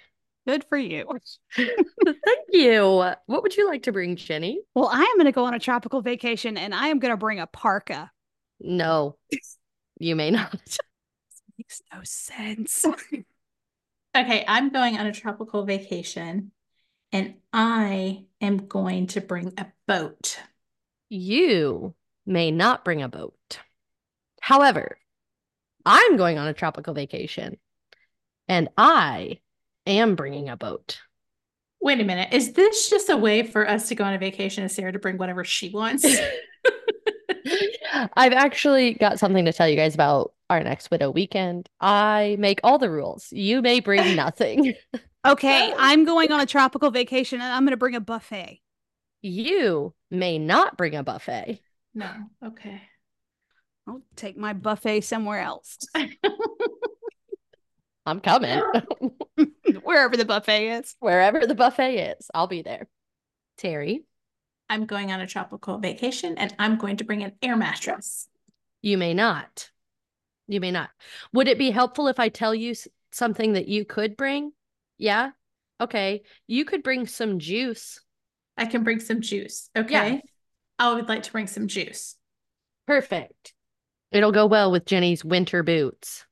[0.47, 1.05] Good for you.
[1.55, 2.83] Thank you.
[3.25, 4.61] What would you like to bring, Jenny?
[4.73, 7.17] Well, I am going to go on a tropical vacation and I am going to
[7.17, 8.11] bring a parka.
[8.59, 9.17] No,
[9.99, 10.55] you may not.
[11.57, 12.85] makes no sense.
[14.17, 16.51] okay, I'm going on a tropical vacation
[17.11, 20.39] and I am going to bring a boat.
[21.09, 23.59] You may not bring a boat.
[24.41, 24.97] However,
[25.87, 27.57] I'm going on a tropical vacation
[28.49, 29.39] and I
[29.85, 30.99] am bringing a boat.
[31.79, 32.33] Wait a minute.
[32.33, 34.99] Is this just a way for us to go on a vacation and Sara to
[34.99, 36.05] bring whatever she wants?
[38.17, 41.69] I've actually got something to tell you guys about our next widow weekend.
[41.79, 43.31] I make all the rules.
[43.31, 44.73] You may bring nothing.
[45.25, 48.59] okay, I'm going on a tropical vacation and I'm going to bring a buffet.
[49.21, 51.61] You may not bring a buffet.
[51.93, 52.11] No.
[52.45, 52.81] Okay.
[53.87, 55.77] I'll take my buffet somewhere else.
[58.05, 58.61] I'm coming.
[59.83, 60.95] Wherever the buffet is.
[60.99, 62.87] Wherever the buffet is, I'll be there.
[63.57, 64.03] Terri.
[64.69, 68.27] I'm going on a tropical vacation and I'm going to bring an air mattress.
[68.81, 69.69] You may not.
[70.47, 70.89] You may not.
[71.33, 72.75] Would it be helpful if I tell you
[73.11, 74.51] something that you could bring?
[74.97, 75.31] Yeah.
[75.79, 76.23] Okay.
[76.47, 78.01] You could bring some juice.
[78.57, 79.69] I can bring some juice.
[79.75, 80.13] Okay.
[80.15, 80.19] Yeah.
[80.79, 82.15] I would like to bring some juice.
[82.85, 83.53] Perfect.
[84.11, 86.25] It'll go well with Jenny's winter boots.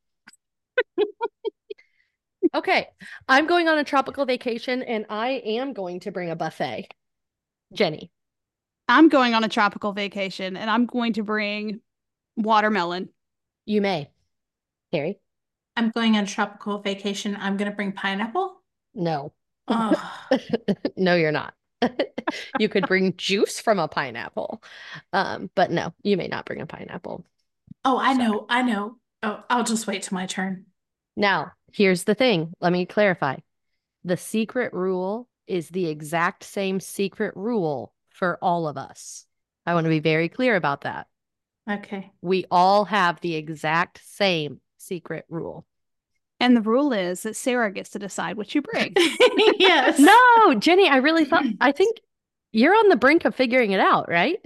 [2.55, 2.87] Okay.
[3.27, 6.87] I'm going on a tropical vacation and I am going to bring a buffet.
[7.73, 8.11] Jenny.
[8.87, 11.81] I'm going on a tropical vacation and I'm going to bring
[12.37, 13.09] watermelon.
[13.65, 14.09] You may.
[14.93, 15.15] Terri.
[15.75, 17.35] I'm going on a tropical vacation.
[17.37, 18.61] I'm going to bring pineapple.
[18.93, 19.33] No.
[19.67, 20.27] Oh.
[20.95, 21.55] no, you're not.
[22.59, 24.63] you could bring juice from a pineapple.
[25.11, 27.25] Um, but no, you may not bring a pineapple.
[27.85, 28.27] Oh, I Sorry.
[28.27, 28.45] know.
[28.49, 28.97] I know.
[29.23, 30.65] Oh, I'll just wait till my turn.
[31.15, 32.51] Now, here's the thing.
[32.59, 33.37] Let me clarify.
[34.03, 39.25] The secret rule is the exact same secret rule for all of us.
[39.65, 41.07] I want to be very clear about that.
[41.69, 42.11] Okay.
[42.21, 45.65] We all have the exact same secret rule.
[46.39, 48.93] And the rule is that Sara gets to decide what you bring.
[49.57, 49.99] yes.
[49.99, 51.99] No, Jenny, I really thought, I think
[52.51, 54.37] you're on the brink of figuring it out, right?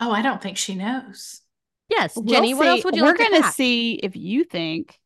[0.00, 1.42] Oh, I don't think she knows.
[1.88, 2.16] Yes.
[2.16, 4.98] We'll Jenny, what else would you We're like going to see if you think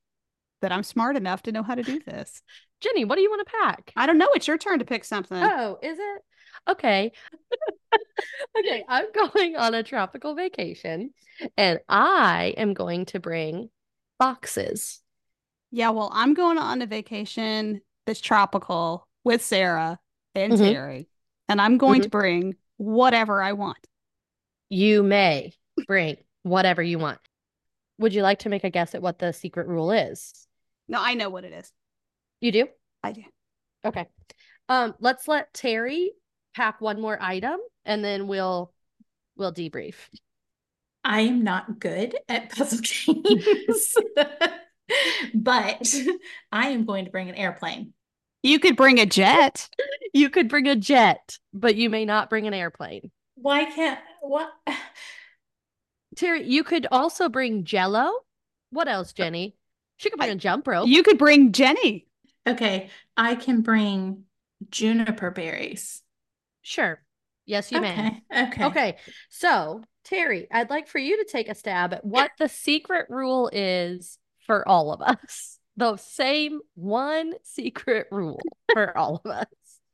[0.63, 2.43] that I'm smart enough to know how to do this.
[2.81, 3.93] Jenny, what do you want to pack?
[3.97, 4.29] I don't know.
[4.35, 5.43] It's your turn to pick something.
[5.43, 6.23] Oh, is it?
[6.69, 7.13] Okay.
[8.59, 11.13] okay, I'm going on a tropical vacation
[11.57, 13.71] and I am going to bring
[14.19, 15.01] boxes.
[15.71, 19.99] Yeah, well, I'm going on a vacation that's tropical with Sara
[20.35, 20.63] and mm-hmm.
[20.63, 21.07] Terri,
[21.49, 22.05] and I'm going mm-hmm.
[22.05, 23.79] to bring whatever I want.
[24.69, 25.53] You may
[25.87, 27.19] bring whatever you want.
[27.99, 30.33] Would you like to make a guess at what the secret rule is?
[30.89, 31.71] No, I know what it is.
[32.41, 32.69] You do?
[33.03, 33.23] I do.
[33.85, 34.07] Okay.
[34.69, 36.09] Um, let's let Terri
[36.55, 38.73] pack one more item and then we'll
[39.37, 39.95] we'll debrief.
[41.05, 43.95] I am not good at puzzle games.
[45.35, 45.95] but
[46.53, 47.93] I am going to bring an airplane.
[48.43, 49.69] You could bring a jet.
[50.13, 53.11] You could bring a jet, but you may not bring an airplane.
[53.35, 54.51] Why can't what?
[56.17, 58.11] Terri, you could also bring jello.
[58.71, 59.57] What else, uh, Jenny?
[59.97, 60.89] She could bring I- a jump rope.
[60.89, 62.07] You could bring Jenny.
[62.47, 64.25] Okay, I can bring
[64.71, 66.03] juniper berries.
[66.63, 67.03] Sure.
[67.47, 67.93] Yes, you may.
[67.93, 68.65] Okay, okay.
[68.67, 68.97] Okay.
[69.29, 73.51] So, Terri, I'd like for you to take a stab at what the secret rule
[73.53, 75.59] is for all of us.
[75.77, 78.41] The same one secret rule
[78.73, 79.47] for all of us.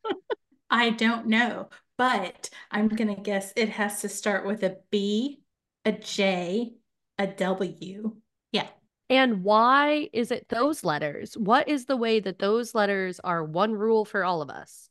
[0.71, 5.41] I don't know, but I'm gonna guess it has to start with a B,
[5.87, 6.75] a J,
[7.19, 8.17] a W.
[8.53, 8.67] Yeah.
[9.09, 11.35] And why is it those letters?
[11.35, 14.91] What is the way that those letters are one rule for all of us?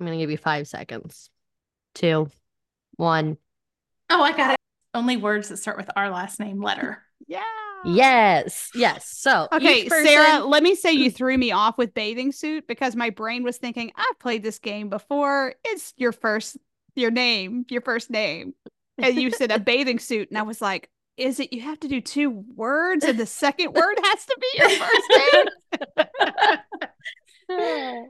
[0.00, 1.30] I'm going to give you five seconds.
[1.94, 2.28] Two,
[2.96, 3.36] one.
[4.10, 4.60] Oh, I got it.
[4.94, 7.02] Only words that start with our last name letter.
[7.26, 7.40] Yeah.
[7.86, 8.68] Yes.
[8.74, 9.08] Yes.
[9.08, 12.94] So, Okay, person- Sara, let me say you threw me off with bathing suit because
[12.94, 15.54] my brain was thinking, I've played this game before.
[15.64, 16.58] It's your first,
[16.96, 18.52] your name, your first name.
[18.98, 20.28] And you said a bathing suit.
[20.30, 23.72] And I was like, is it you have to do two words and the second
[23.72, 25.12] word has to be your first
[27.48, 28.08] name?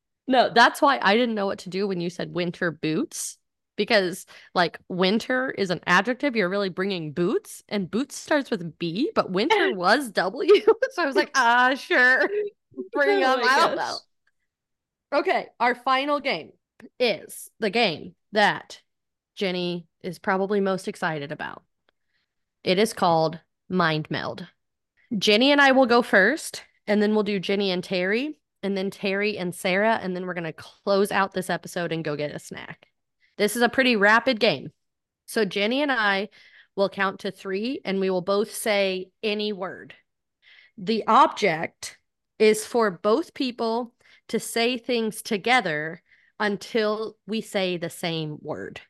[0.26, 3.38] no, that's why I didn't know what to do when you said winter boots
[3.76, 9.10] because like winter is an adjective you're really bringing boots and boots starts with B
[9.14, 12.28] but winter was W so I was like ah sure
[12.92, 13.98] bring Oh up I don't know
[15.14, 16.52] okay our final game
[16.98, 18.80] is the game that
[19.36, 21.62] Jenny is probably most excited about
[22.64, 24.46] it is called mind meld
[25.18, 28.90] Jenny and I will go first and then we'll do Jenny and Terri and then
[28.90, 32.34] Terri and Sara and then we're going to close out this episode and go get
[32.34, 32.88] a snack
[33.36, 34.70] this is a pretty rapid game.
[35.26, 36.28] So Jenny and I
[36.74, 39.94] will count to three and we will both say any word.
[40.78, 41.98] The object
[42.38, 43.94] is for both people
[44.28, 46.02] to say things together
[46.38, 48.80] until we say the same word.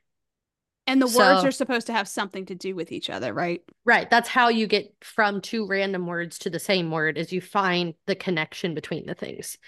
[0.87, 3.63] And the words are supposed to have something to do with each other, right?
[3.85, 4.09] Right.
[4.09, 7.95] That's how you get from two random words to the same word is you find
[8.07, 9.59] the connection between the things.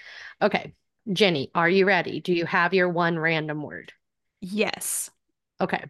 [0.41, 0.73] Okay.
[1.11, 2.21] Jenny, are you ready?
[2.21, 3.91] Do you have your one random word?
[4.41, 5.09] Yes.
[5.59, 5.83] Okay.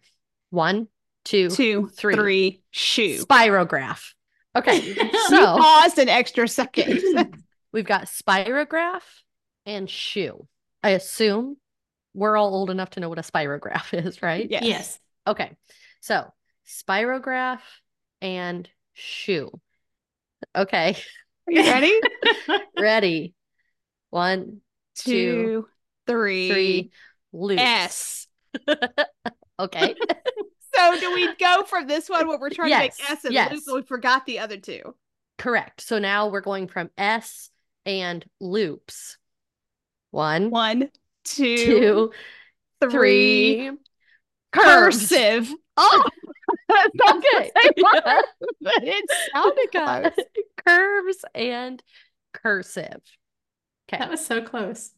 [0.50, 0.88] One,
[1.24, 2.14] two, Two, three.
[2.14, 3.24] three, shoe.
[3.24, 4.12] Spirograph.
[4.56, 4.80] Okay.
[5.12, 7.44] You So paused an extra second.
[7.72, 9.02] we've got spirograph
[9.64, 10.48] and shoe.
[10.82, 11.56] I assume
[12.14, 14.50] we're all old enough to know what a spirograph is, right?
[14.50, 14.64] yes.
[14.64, 14.98] Yes.
[15.26, 15.56] Okay.
[16.00, 16.32] So
[16.66, 17.60] spirograph
[18.20, 19.50] and shoe.
[20.56, 20.96] Okay.
[21.46, 22.00] Are you ready?
[22.78, 23.34] Ready.
[24.10, 24.60] One,
[24.96, 25.68] two, Two,
[26.06, 26.90] three, three,
[27.32, 27.60] loose.
[27.60, 28.26] S.
[29.58, 29.94] Okay.
[30.72, 33.34] So do we go from this one where we're trying Yes, to make S and
[33.34, 33.62] yes.
[33.66, 34.94] but we forgot the other two?
[35.36, 35.80] Correct.
[35.80, 37.50] So now we're going from S
[37.84, 39.18] and loops.
[40.12, 40.88] One, One,
[41.24, 42.12] two, two,
[42.80, 42.90] three.
[43.68, 43.76] three.
[44.52, 45.08] Curves.
[45.08, 45.54] Cursive.
[45.76, 46.08] Oh,
[46.70, 47.50] Okay.
[47.76, 48.20] Yeah.
[48.60, 50.26] it sounded Got close.
[50.66, 51.82] curves and
[52.32, 53.00] cursive.
[53.88, 53.98] Okay.
[53.98, 54.92] That was so close.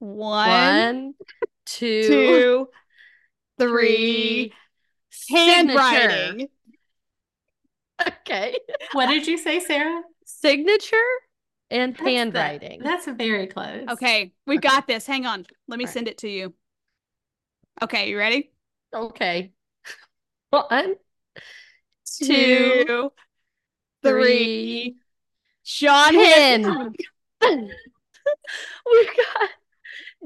[0.00, 1.14] One, One,
[1.66, 2.68] two, two,
[3.58, 4.52] three.
[5.28, 5.36] three.
[5.36, 6.48] Handwriting.
[8.06, 8.56] Okay.
[8.92, 10.02] What did you say, Sara?
[10.24, 10.96] Signature
[11.70, 12.80] and That's the- handwriting.
[12.82, 13.86] That's very close.
[13.90, 14.68] Okay, we Okay.
[14.68, 15.04] got this.
[15.06, 15.44] Hang on.
[15.66, 15.92] Let me All right.
[15.94, 16.54] send it to you.
[17.82, 18.50] Okay, you ready?
[18.94, 19.52] Okay.
[20.50, 20.94] One,
[22.06, 23.12] Two, Two,
[24.02, 24.96] three.
[25.64, 26.64] John Pin.
[26.64, 26.94] Hancock.
[28.90, 29.50] We've got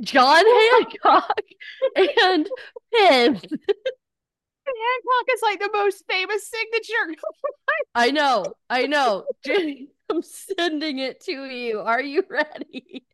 [0.00, 1.38] John Hancock
[1.96, 2.48] and
[2.94, 3.40] Pin.
[4.66, 7.20] Hancock is like the most famous signature.
[7.94, 9.24] I know, I know.
[9.44, 11.80] Jenny, I'm sending it to you.
[11.80, 13.04] Are you ready?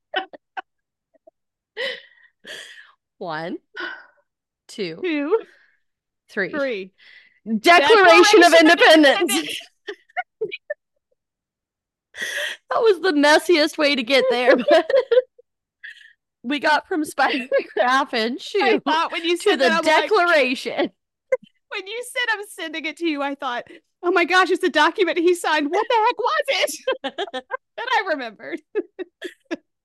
[3.18, 3.58] One,
[4.68, 5.40] two, Two,
[6.28, 6.50] three.
[6.50, 6.92] three.
[7.46, 9.20] Declaration of Declaration of Independence.
[9.20, 9.60] Independence.
[12.70, 14.90] that was the messiest way to get there, but
[16.42, 20.08] we got from Spirograph and I thought when you to said the that, I'm like,
[20.08, 20.90] Declaration.
[21.68, 23.64] when you said I'm sending it to you, I thought,
[24.02, 25.70] oh my gosh, it's a document he signed.
[25.70, 27.44] What the heck was it?
[27.76, 28.60] then I remembered.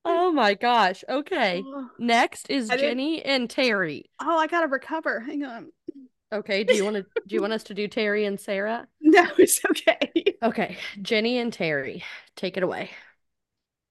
[0.04, 1.02] Oh my gosh.
[1.08, 1.62] Okay.
[1.98, 4.04] Next is I didn't- Jenny and Terri.
[4.20, 5.20] oh, I gotta recover.
[5.20, 5.72] Hang on.
[6.32, 6.64] Okay.
[6.64, 8.86] Do you want to do you want us to do Terri and Sara?
[9.00, 10.36] No, it's okay.
[10.42, 10.76] Okay.
[11.00, 12.02] Jenny and Terri.
[12.36, 12.90] Take it away.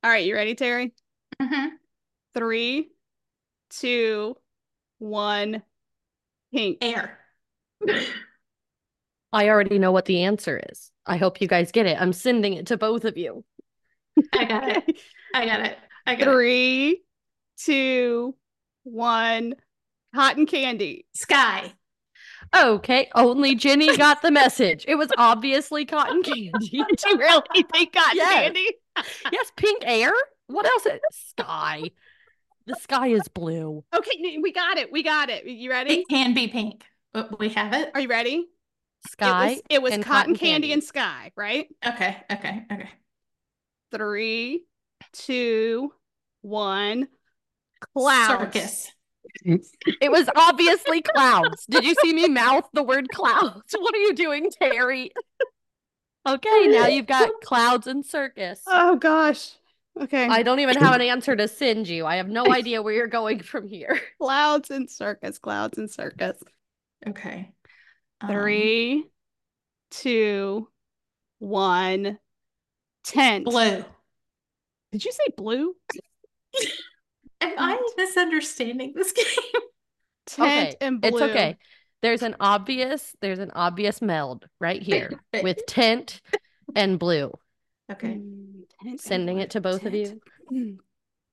[0.04, 0.92] All right, you ready, Terri?
[1.42, 1.70] Mhm.
[2.34, 2.90] Three,
[3.70, 4.36] two,
[5.00, 5.64] one.
[6.54, 6.80] Pink.
[6.82, 7.18] Air.
[9.32, 10.92] I already know what the answer is.
[11.06, 12.00] I hope you guys get it.
[12.00, 13.44] I'm sending it to both of you.
[14.34, 15.00] I got it.
[15.34, 15.78] I got it.
[16.06, 16.32] I got it.
[16.32, 17.04] Three,
[17.58, 18.36] two,
[18.84, 19.56] one.
[20.14, 21.06] Cotton candy.
[21.16, 21.74] Sky.
[22.56, 24.86] Okay, only Jenny got the message.
[24.88, 26.52] It was obviously cotton candy.
[26.60, 26.86] Do you
[27.18, 28.34] really think cotton Yes.
[28.44, 28.68] candy?
[29.32, 30.14] yes, pink air.
[30.48, 30.86] What else?
[30.86, 31.90] Is sky.
[32.68, 33.84] The sky is blue.
[33.94, 34.92] Okay, we got it.
[34.92, 35.46] We got it.
[35.46, 35.96] You ready?
[36.02, 36.86] It can be pink.
[37.40, 37.90] We have it.
[37.96, 38.46] Are you ready?
[39.10, 39.48] Sky.
[39.48, 40.74] It was, it was and cotton, cotton candy, candy.
[40.74, 41.68] and sky, right?
[41.86, 42.18] Okay.
[42.32, 42.66] Okay.
[42.72, 42.90] Okay.
[43.92, 44.64] Three,
[45.14, 45.94] two,
[46.42, 47.08] one.
[47.96, 48.44] Clouds.
[48.56, 48.92] Circus.
[50.02, 51.66] It was obviously clouds.
[51.70, 53.74] Did you see me mouth the word clouds?
[53.78, 55.10] What are you doing, Terri?
[56.28, 58.62] Okay, now you've got clouds and circus.
[58.68, 59.52] Oh gosh.
[60.00, 60.26] Okay.
[60.28, 62.06] I don't even have an answer to send you.
[62.06, 64.00] I have no idea where you're going from here.
[64.20, 65.38] Clouds and circus.
[65.38, 66.38] Clouds and circus.
[67.06, 67.52] Okay.
[68.22, 69.06] Um, Three,
[69.92, 70.70] two,
[71.40, 72.18] one.
[73.04, 73.46] Tent.
[73.46, 73.84] blue.
[74.94, 75.76] Did you say blue?
[77.42, 79.26] Am I misunderstanding this game?
[80.28, 81.10] Tent Okay, and blue.
[81.10, 81.58] It's okay.
[82.04, 86.22] There's an obvious, there's an obvious meld right here with tent
[86.76, 87.34] and blue.
[87.92, 88.20] Okay.
[88.20, 89.44] Mm, Sending blue.
[89.44, 90.22] it to both of you.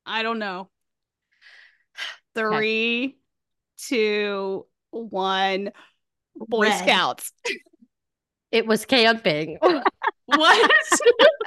[0.07, 0.71] I don't know.
[2.35, 3.19] Three,
[3.77, 5.71] two, one.
[6.35, 6.79] Boy Red.
[6.79, 7.33] Scouts.
[8.53, 9.59] It was camping.
[10.27, 10.71] What?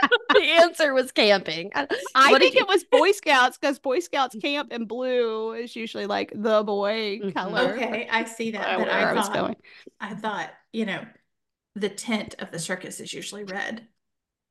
[0.33, 1.71] the answer was camping.
[1.73, 1.87] I
[2.31, 6.05] What think you- it was Boy Scouts because Boy Scouts camp in blue is usually
[6.05, 7.33] like the boy Mhm.
[7.33, 7.75] color.
[7.75, 8.77] okay, I see that.
[8.79, 9.55] But where I I was thought, going.
[10.01, 11.05] I thought, you know,
[11.75, 13.87] the tint of the circus is usually red.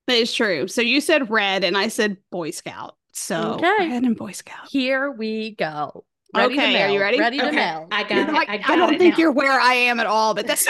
[0.06, 0.66] That is true.
[0.66, 2.96] So you said red and I said Boy Scout.
[3.12, 3.90] So Okay.
[3.90, 4.66] red and Boy Scout.
[4.70, 6.06] Here we go.
[6.34, 7.00] Ready to Okay, are you meld.
[7.02, 7.20] ready?
[7.20, 7.88] Ready to Okay, meld.
[7.92, 8.32] I got You're it.
[8.32, 9.18] like, I, I, don't it think now.
[9.20, 10.66] you're where I am at all, but that's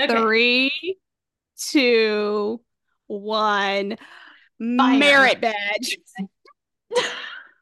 [0.00, 0.12] okay.
[0.12, 0.22] Okay.
[0.22, 0.98] Three,
[1.56, 2.60] two,
[3.06, 3.96] one.
[4.58, 4.98] Fire.
[4.98, 5.98] Merit badge.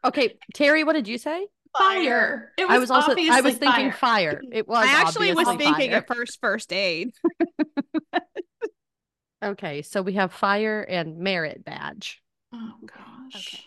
[0.02, 1.46] Okay, Terri, what did you say?
[1.76, 2.52] Fire.
[2.56, 4.38] It was I was also I was thinking fire.
[4.38, 4.42] fire.
[4.50, 5.96] It was I actually was thinking fire.
[5.96, 7.12] at first first aid.
[9.42, 12.22] Okay, so we have fire and merit badge.
[12.52, 13.54] Oh gosh.
[13.54, 13.64] Okay.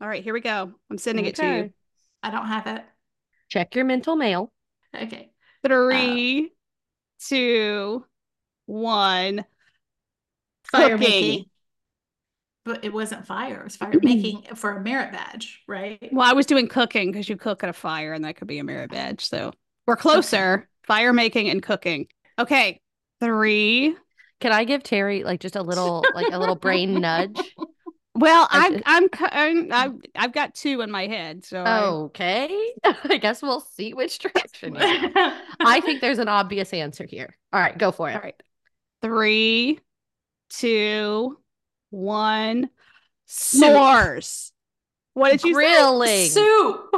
[0.00, 0.72] All right, here we go.
[0.90, 1.72] I'm sending it to you.
[2.20, 2.84] I don't have it.
[3.48, 4.52] Check your mental mail.
[4.92, 5.30] Okay.
[5.64, 6.52] Uh, Three,
[7.26, 8.04] two,
[8.66, 9.44] one.
[10.70, 10.98] Fire Cooking.
[10.98, 11.44] making.
[12.64, 13.60] But it wasn't fire.
[13.60, 16.08] It was fire making for a merit badge, right?
[16.12, 18.58] Well, I was doing cooking because you cook at a fire and that could be
[18.58, 19.24] a merit badge.
[19.24, 19.52] So
[19.86, 20.68] we're closer.
[20.86, 22.08] Fire making and cooking.
[22.38, 22.80] Okay.
[23.20, 23.96] Three.
[24.40, 27.40] Can I give Terri like just a little like a little brain nudge?
[28.18, 31.44] Well, I I'm I'm cu- I'm I've, got two in my head.
[31.44, 31.64] So
[32.06, 32.72] Okay.
[32.84, 34.76] I guess we'll see which direction.
[34.78, 37.36] I think there's an obvious answer here.
[37.52, 38.14] All right, go for it.
[38.14, 38.42] all right.
[39.02, 39.78] Three,
[40.50, 41.38] two,
[41.90, 42.70] one.
[43.28, 44.52] S'mores.
[45.14, 45.54] What did you say?
[45.54, 46.28] Grilling.
[46.28, 46.90] soup.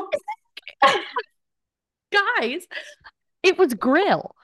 [2.12, 2.66] Guys,
[3.42, 4.34] it was grill.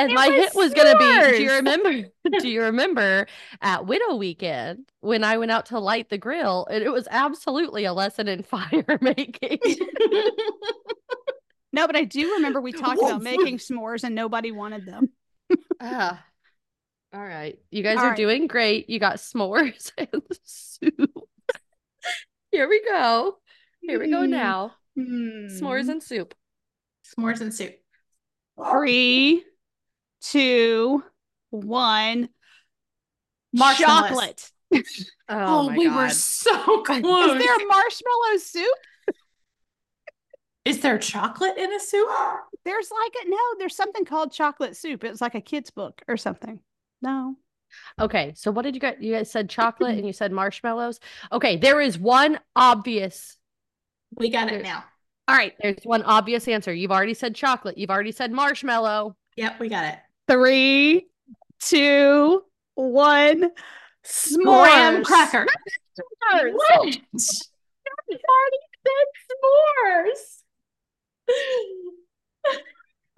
[0.00, 1.92] And It my hit was was gonna be, do you remember?
[2.40, 3.26] do you remember
[3.60, 7.84] at Widow Weekend when I went out to light the grill and it was absolutely
[7.84, 9.58] a lesson in fire making.
[11.72, 15.10] No, but I do remember we talked about making s'mores and nobody wanted them.
[15.80, 16.20] Ah.
[17.14, 17.60] All right.
[17.70, 18.16] You guys All are right.
[18.16, 18.90] doing great.
[18.90, 21.28] You got s'mores and soup.
[22.50, 23.36] Here we go.
[23.82, 24.30] Here we go Hmm.
[24.30, 24.74] now.
[24.98, 25.90] S'mores Hmm.
[25.90, 26.34] and soup.
[27.06, 27.76] S'mores and soup.
[28.72, 29.44] Three,
[30.20, 31.02] two,
[31.50, 32.28] one.
[33.52, 34.08] Marshmallows.
[34.10, 34.50] Chocolate.
[35.32, 35.96] Oh, oh, my we God.
[35.96, 36.98] were so close.
[36.98, 38.68] Is there marshmallow soup?
[40.64, 42.08] Is there chocolate in a soup?
[42.64, 45.04] There's like a no, there's something called chocolate soup.
[45.04, 46.60] It was like a kid's book or something.
[47.00, 47.36] No.
[48.00, 49.02] Okay, so what did you get?
[49.02, 51.00] You guys said chocolate and you said marshmallows.
[51.32, 53.36] Okay, there is one obvious.
[54.16, 54.84] We got There- it now.
[55.28, 55.54] All right.
[55.62, 56.74] There's one obvious answer.
[56.74, 57.78] You've already said chocolate.
[57.78, 59.16] You've already said marshmallow.
[59.36, 59.98] Yep, we got it.
[60.30, 61.08] Three,
[61.58, 62.44] two,
[62.76, 63.50] one.
[64.06, 64.44] S'mores.
[64.44, 65.44] Graham cracker.
[65.98, 66.52] S'mores.
[66.54, 66.84] What?
[68.08, 70.42] You've already said s'mores.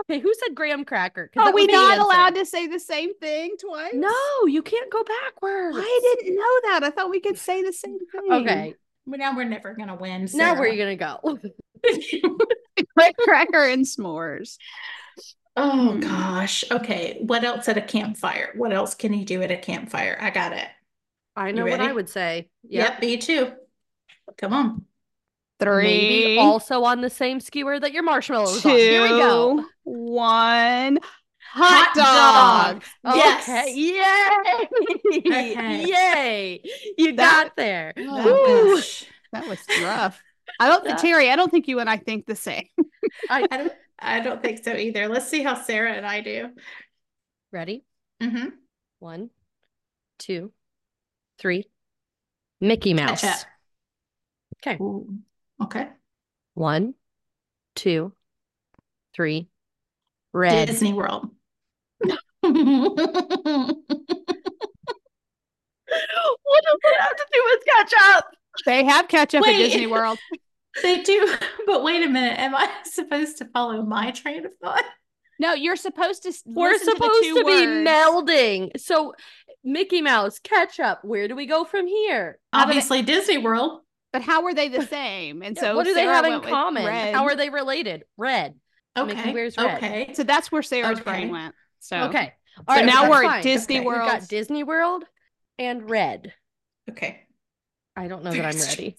[0.05, 1.31] Okay, who said graham cracker?
[1.37, 3.93] Are we not allowed to say the same thing twice?
[3.93, 5.77] No, you can't go backwards.
[5.79, 6.81] I didn't know that.
[6.83, 8.33] I thought we could say the same thing.
[8.33, 8.75] Okay,
[9.07, 10.29] Well, now we're never gonna win.
[10.33, 11.21] now where are you gonna go?
[12.97, 14.57] Graham cracker and s'mores.
[15.57, 16.01] Oh Hmm.
[16.01, 16.65] gosh.
[16.71, 17.19] Okay.
[17.21, 18.53] What else at a campfire?
[18.57, 20.17] What else can you do at a campfire?
[20.21, 20.69] I got it.
[21.37, 22.49] I know what I would say.
[22.69, 23.53] Yep, me too.
[24.39, 24.85] Come on.
[25.61, 25.85] Three.
[25.87, 28.73] Maybe also on the same skewer that your marshmallows on.
[28.73, 29.59] Here we go.
[29.59, 30.99] two, One.
[31.53, 32.85] Hot, Hot dog.
[33.05, 33.17] dog.
[33.17, 33.49] Yes.
[33.49, 33.75] Okay.
[33.75, 35.19] Yay!
[35.19, 35.85] Okay.
[35.87, 36.63] Yay!
[36.97, 37.93] You That- got there.
[37.99, 38.25] Oh,
[38.77, 38.83] Woo.
[39.33, 40.23] That was rough.
[40.59, 42.69] I don't Terri, I don't think you and I think the same.
[43.31, 45.09] I don't, I don't think so either.
[45.09, 46.51] Let's see how Sara and I do.
[47.51, 47.85] Ready?
[48.21, 48.49] Mm-hmm.
[48.99, 49.31] One,
[50.19, 50.53] two,
[51.39, 51.67] three.
[52.61, 53.25] Mickey Mouse.
[54.65, 54.77] Okay.
[54.81, 55.19] Ooh.
[55.61, 55.89] Okay.
[56.55, 56.95] One,
[57.75, 58.13] two,
[59.15, 59.49] three.
[60.33, 60.67] Red.
[60.67, 61.29] Disney World.
[66.53, 68.25] What does it have to do with ketchup?
[68.67, 69.55] They have ketchup Wait.
[69.55, 70.19] at Disney World.
[70.83, 71.35] they do,
[71.67, 72.39] but wait a minute.
[72.39, 74.85] Am I supposed to follow my train of thought?
[75.39, 78.79] No, you're supposed to We're listen to supposed to be melding.
[78.81, 79.15] So,
[79.65, 81.01] Mickey Mouse, ketchup.
[81.03, 82.39] Where do we go from here?
[82.53, 83.81] How do they- Obviously, Disney World.
[84.13, 85.43] But how are they the same?
[85.43, 86.85] And Yeah, so what do they Sara have in common?
[86.87, 87.15] red.
[87.15, 88.05] How are they related?
[88.17, 88.55] Red.
[88.95, 89.33] Mickey Okay.
[89.33, 89.77] wears red.
[89.79, 90.13] Okay.
[90.15, 91.11] So that's where Sara's Okay.
[91.11, 91.55] brain went.
[91.81, 92.35] So Okay.
[92.57, 92.85] So All right.
[92.85, 93.85] now we're at fine.
[93.85, 94.03] World.
[94.03, 95.05] We've got Disney World
[95.59, 96.35] and red.
[96.91, 97.23] Okay.
[97.97, 98.97] I don't know that I'm ready.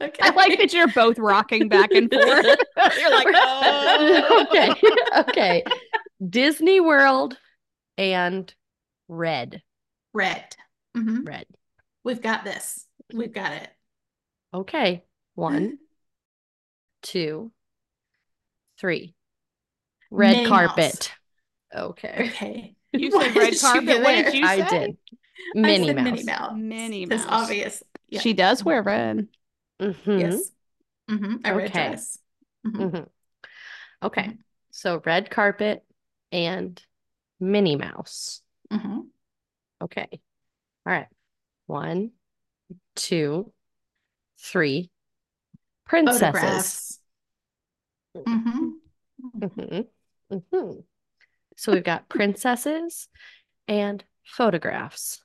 [0.00, 0.18] Okay.
[0.22, 2.26] I like that you're both rocking back and forth.
[2.98, 4.46] You're like, oh.
[4.50, 4.72] okay.
[5.20, 5.64] Okay.
[6.28, 7.36] Disney World
[7.98, 8.52] and
[9.08, 9.62] red.
[10.12, 10.44] red.
[10.96, 11.26] Mhm.
[11.26, 11.46] Red.
[12.04, 12.86] We've got this.
[13.12, 13.68] We've got it.
[14.54, 15.04] Okay.
[15.34, 15.78] One,
[17.02, 17.52] two,
[18.80, 19.14] three.
[20.10, 20.66] Red Minnie Mouse.
[20.68, 21.12] carpet.
[21.74, 22.30] Okay.
[22.30, 22.74] Okay.
[22.92, 24.02] You Why said red carpet.
[24.02, 24.34] What did there?
[24.34, 24.68] you I say?
[24.86, 24.96] did.
[25.56, 26.04] I Minnie said Mouse.
[26.04, 26.52] Minnie Mouse.
[26.56, 27.26] Minnie It's Mouse.
[27.28, 27.82] obvious.
[28.08, 28.20] Yeah.
[28.20, 29.28] She does wear red.
[29.80, 30.20] Mhm.
[30.20, 30.50] Yes.
[31.08, 31.88] hmm A red Okay.
[31.88, 32.18] dress.
[32.66, 32.90] Mhm.
[32.90, 33.08] Mhm.
[34.02, 34.22] Okay.
[34.28, 34.38] Mhm.
[34.70, 35.84] So red carpet
[36.32, 36.82] and
[37.40, 38.42] Minnie Mouse.
[38.72, 39.08] Mhm.
[39.82, 40.08] Okay.
[40.86, 41.08] All right.
[41.66, 42.12] One,
[42.94, 43.52] two,
[44.38, 44.90] three.
[45.84, 47.00] Princesses.
[51.56, 53.08] So we've got princesses
[53.68, 55.22] and photographs.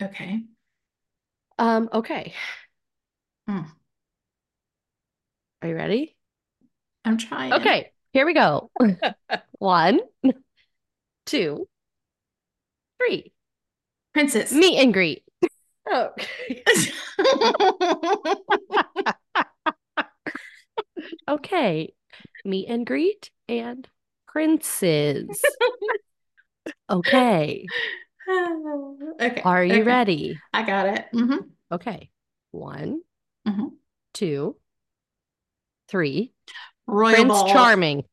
[0.00, 0.44] Okay.
[1.58, 2.34] Um, okay.
[3.48, 3.66] Mm.
[5.62, 6.16] Are you ready?
[7.04, 7.52] I'm trying.
[7.54, 8.70] Okay, here we go.
[9.58, 10.00] One,
[11.26, 11.66] two,
[12.98, 13.32] three.
[14.12, 14.52] Princess.
[14.52, 15.22] Meet and greet.
[15.92, 16.62] Okay.
[21.28, 21.92] Okay.
[22.44, 23.86] Meet and greet and
[24.26, 25.40] princes.
[26.90, 27.66] Okay.
[28.30, 29.42] okay.
[29.44, 29.82] Are you okay.
[29.82, 30.38] ready?
[30.52, 31.06] I got it.
[31.12, 31.36] hmm
[31.70, 32.10] Okay.
[32.50, 33.00] One.
[34.18, 34.56] Two,
[35.88, 36.32] three.
[36.88, 37.48] Royal Prince ball.
[37.52, 38.04] Charming.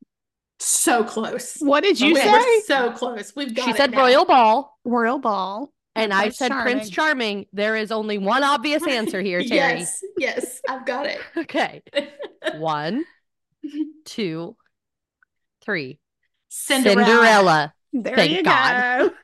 [0.59, 1.55] So close.
[1.59, 2.31] What did you We- say?
[2.31, 3.35] We're so close.
[3.35, 4.01] We've got She it said now.
[4.03, 5.73] royal ball, Royal ball.
[5.95, 7.47] and I Prince said Prince Charming.
[7.53, 9.49] There is only one obvious answer here, Terri.
[9.79, 11.19] Yes, yes, I've got it.
[11.37, 11.81] Okay.
[12.57, 13.03] One,
[14.05, 14.55] two,
[15.63, 15.99] three.
[16.49, 17.03] Cinderella.
[17.05, 17.73] Cinderella.
[17.93, 18.99] There Thank you God.
[19.09, 19.15] go.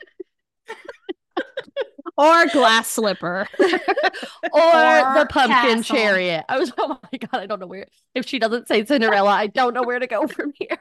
[2.18, 3.48] Or glass slipper.
[3.60, 5.96] or, Or the pumpkin castle.
[5.96, 6.46] chariot.
[6.50, 7.88] I was, oh my god, I don't know where.
[8.16, 10.78] If she doesn't say Cinderella, I don't know where to go from here.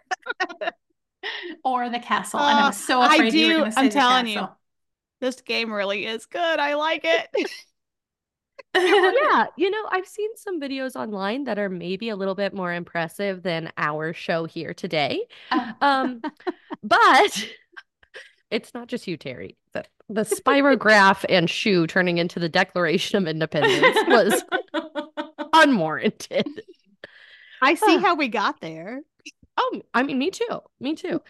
[1.65, 2.41] Or the castle.
[2.41, 3.93] and I Uh, was so I afraid you were do- going to say I'm the
[3.95, 4.49] telling you.
[5.21, 6.59] This game really is good.
[6.59, 7.51] I like it.
[8.75, 12.73] yeah, you know, I've seen some videos online that are maybe a little bit more
[12.73, 15.27] impressive than our show here today.
[15.51, 15.73] Oh.
[15.81, 16.23] Um,
[16.83, 17.49] but
[18.51, 19.57] it's not just you, Terri.
[19.73, 24.43] The, the spirograph and shoe turning into the Declaration of Independence was
[25.53, 26.47] unwarranted.
[27.63, 28.01] I see Ah.
[28.01, 29.03] how we got there.
[29.57, 30.61] Oh, I mean, me too.
[30.81, 31.21] Me too.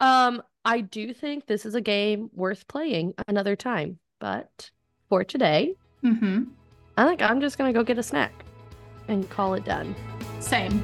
[0.00, 4.70] Um, I do think this is a game worth playing another time, but
[5.08, 6.44] for today, hmm
[6.96, 8.44] I think I'm just gonna go get a snack
[9.08, 9.94] and call it done.
[10.38, 10.80] Same.